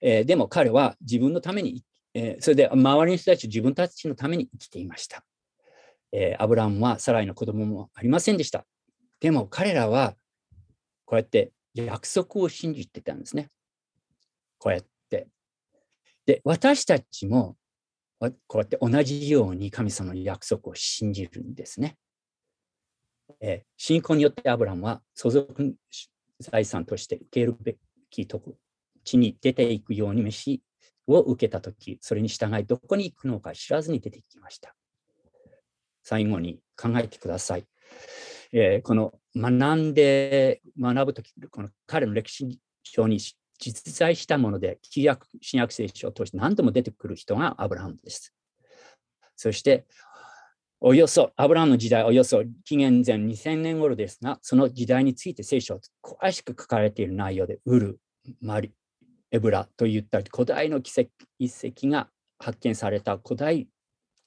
[0.00, 1.84] えー、でも彼は自分のために
[2.14, 5.24] えー、それで周りの人たち自分たちのために生きていました。
[6.12, 8.66] えー、アブラムはサライの子供もありませんでした。
[9.20, 10.14] でも彼らは
[11.06, 13.48] こうやって約束を信じてたんですね。
[14.58, 15.28] こうやって。
[16.26, 17.56] で、私たちも
[18.46, 21.96] こうやって同じように神様の約束を信じるんですね。
[23.40, 25.74] えー、信仰によってアブラムは相続
[26.40, 27.76] 財産として受けるべ
[28.10, 28.54] きとこ
[29.04, 30.62] 地に出ていくように召し
[31.06, 34.74] を受けたとき、それに従いどこに行くのか知らずに出てきました。
[36.02, 37.66] 最後に考えてください。
[38.52, 43.18] えー、この学んで学ぶとき、この彼の歴史上に
[43.58, 48.34] 実在したもので、旧約、新約聖書を通して何度も出てくる人がアブラハムです。
[49.36, 49.86] そして、
[50.84, 58.00] およそ、アブラハムの時代、およそ紀元前2000年頃ですが、その時代について聖書を詳しく書かれている内容で、ウル、
[58.40, 58.72] マリ、
[59.30, 62.08] エブラといった古代の奇跡遺跡が
[62.40, 63.68] 発見された古代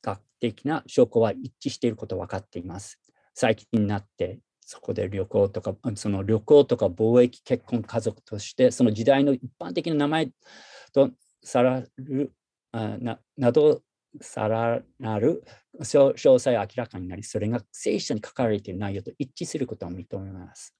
[0.01, 2.99] 学的な証拠は一致していることが分かっています。
[3.33, 10.29] 最近になってそこで旅行とか、その旅行とか貿易、結婚、家族として、その時代の一般的な名前
[10.93, 11.11] と
[11.43, 12.31] さらる
[12.71, 13.81] ななど
[14.21, 15.43] さらなる
[15.79, 20.75] 詳細明らかになり、それが聖書に書かれている内容と一致することを認めます。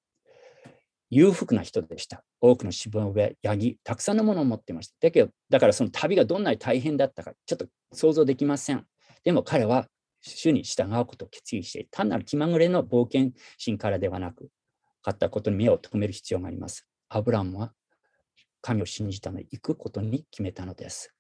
[1.10, 2.24] 裕福な人でした。
[2.42, 4.96] 多くの芝植ヤギ、たくさんのものを持っていました。
[5.02, 8.86] だけど、だからその旅がどんなに大変だったか、ちょっと想像できません。
[9.24, 9.88] でも彼は
[10.22, 14.50] 主に従うことを決意して、単なる気まぐれの冒険心からではなく、
[15.04, 16.88] 買ったことに目を留める必要があります。
[17.10, 17.72] アブラムは
[18.62, 21.14] 神を信じたので行くことに決めたのです。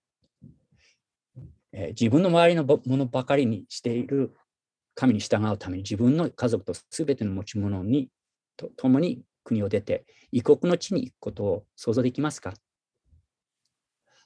[1.78, 4.34] えー、自分の周りのものばかりにしている
[4.96, 8.10] 神に従うために自分の家族と全ての持ち物に
[8.56, 12.54] と共に国を出て異国の地に行くことを想像できますか？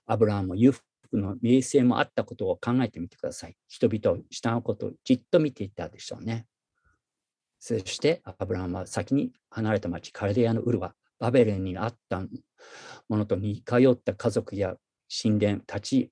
[0.05, 0.85] アブラハムも裕福
[1.17, 3.55] の名声もあったことを考えてみてください。
[3.67, 6.45] 人々を従うことをじっと見ていたでしょうね。
[7.59, 12.21] そしてアブラハムは先に離れた町カルデアのウルはバベルにあった
[13.09, 14.75] ものと似通った家族や
[15.09, 16.11] 神殿立ち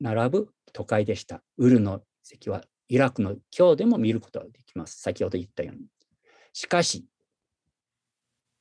[0.00, 1.42] 並ぶ都会でした。
[1.58, 5.00] ウルの遺跡はイラクの今日でも見ることができます。
[5.00, 5.86] 先ほど言ったように。
[6.52, 7.06] しかし、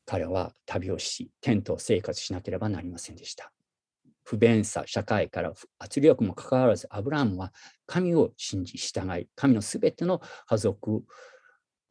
[0.06, 3.52] 彼は旅をし、テントを生活しなければなりませんでした。
[4.24, 7.54] 不便さ、社会から圧力もかかわらず、アブラハムは
[7.86, 11.04] 神を信じ従い、神のすべての家族、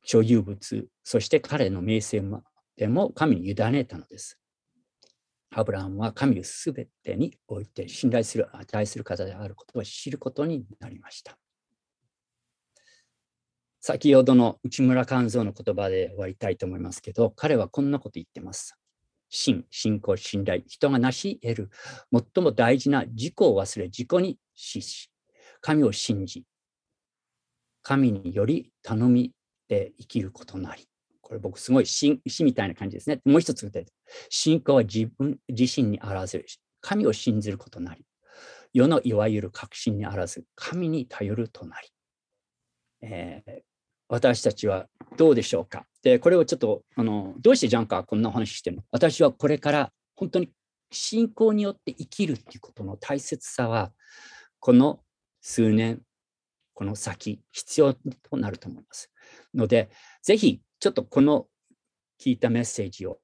[0.02, 2.22] 所有物、そして彼の名声
[2.76, 4.38] でも神に委ねたのです。
[5.52, 11.38] アブラハムは神をすべてにおいて信頼する、値する方であることを知ることになりました。
[13.80, 18.76] 先ほどの内村勘三の言葉で終わりたいと思いますけど、彼はこんなこと言ってます。
[19.30, 21.70] 信、信仰、信頼、人が成し得る
[22.34, 25.10] 最も大事な自己を忘れ、自己に死し、
[25.60, 26.44] 神を信じ、
[27.82, 29.32] 神により頼み
[29.68, 30.89] で生きることなり。
[31.30, 33.20] これ僕すごい死みたいな感じですね。
[33.24, 33.86] もう一つ言って、
[34.30, 36.44] 信仰は自分自身にあらず、
[36.80, 38.04] 神を信じることなり。
[38.72, 41.88] 世のいわゆる確信にあらず、神に頼るとなり。
[43.02, 43.60] えー、
[44.08, 45.86] 私たちはどうでしょうか？
[46.02, 50.50] で、これをちょっと、あの、どうしてジャンカーはこんな話しても、私はこれから本当に
[50.90, 53.92] 信仰によって生きるっていうことの大切さは、
[54.58, 54.98] この
[55.40, 56.00] 数年、
[56.74, 59.12] この先、必要となると思います。
[59.54, 59.90] ので、
[60.24, 61.46] ぜひ、ちょっとこの
[62.20, 63.20] 聞いたメッセージを、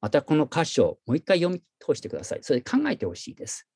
[0.00, 2.40] またこの箇所をもう一回読み通してください。
[2.42, 3.66] それで考えてほしいです。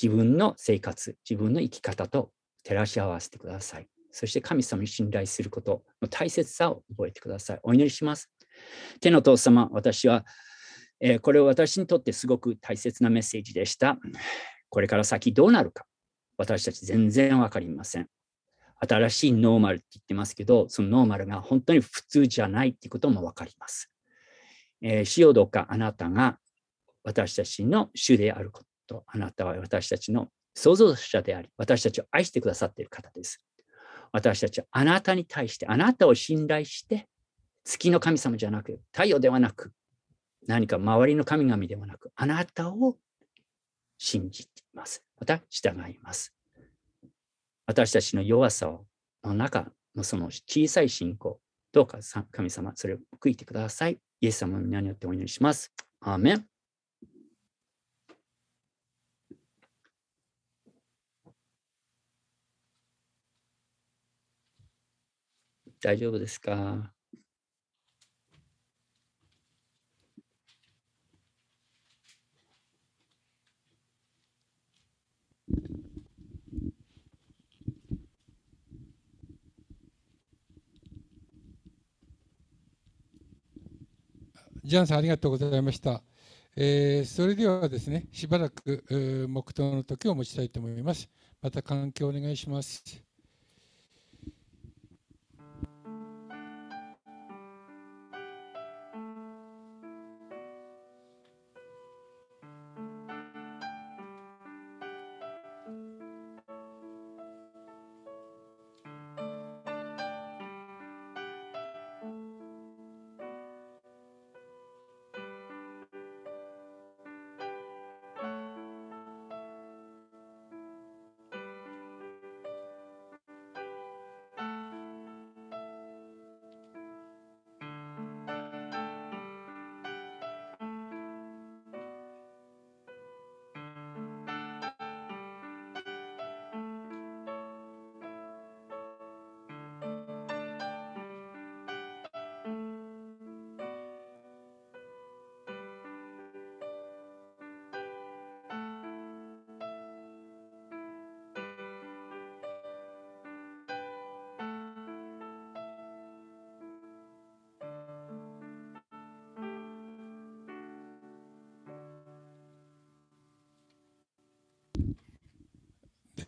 [0.00, 2.30] 自分の生活、自分の生き方と
[2.64, 3.88] 照らし合わせてください。
[4.12, 7.60] そして神様に信頼することの大切さを覚えてください。
[7.62, 8.30] お祈りします。
[9.00, 10.24] 天の父様、私は、
[11.00, 13.98] えー、これは私にとってすごく大切なメッセージでした。
[14.68, 15.86] これから先どうなるか、
[16.38, 18.08] 私たち全然わかりません。
[18.80, 23.90] 新しいノーマルって言ってますけど、そのノーマルが本当に普通じゃないっていうこともわかります。
[24.82, 26.38] えー、しよどうかあなたが
[27.04, 33.38] 私たちの主であること、あなたは私たちの創造者であり、私たちを愛してくださっている方です。
[34.12, 37.06] 私たちはあなたに対して、あなたを信頼して、
[37.64, 39.72] 月の神様じゃなく、太陽ではなく、
[40.46, 42.96] 何か周りの神々ではなく、あなたを
[43.98, 45.04] 信じています。
[45.18, 46.34] また従います。
[47.70, 48.66] 私たちの弱さ
[49.22, 51.40] の中のその小さい信仰、
[51.70, 51.98] どうか
[52.32, 54.00] 神様、それを報いてください。
[54.20, 55.72] イエス様の皆によってお祈りします。
[56.00, 56.46] アーメン。
[65.80, 66.92] 大丈夫ですか？
[84.70, 86.00] ジャンさんありがとうございました。
[86.54, 91.10] えー、それではですね、しばらく黙祷の時を持ちたいと思います。
[91.42, 93.09] また関係お願いします。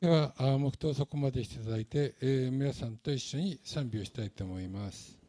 [0.02, 5.21] では黙祷そこまでしていただいて、えー、皆さんと一緒に賛美をしたいと思います。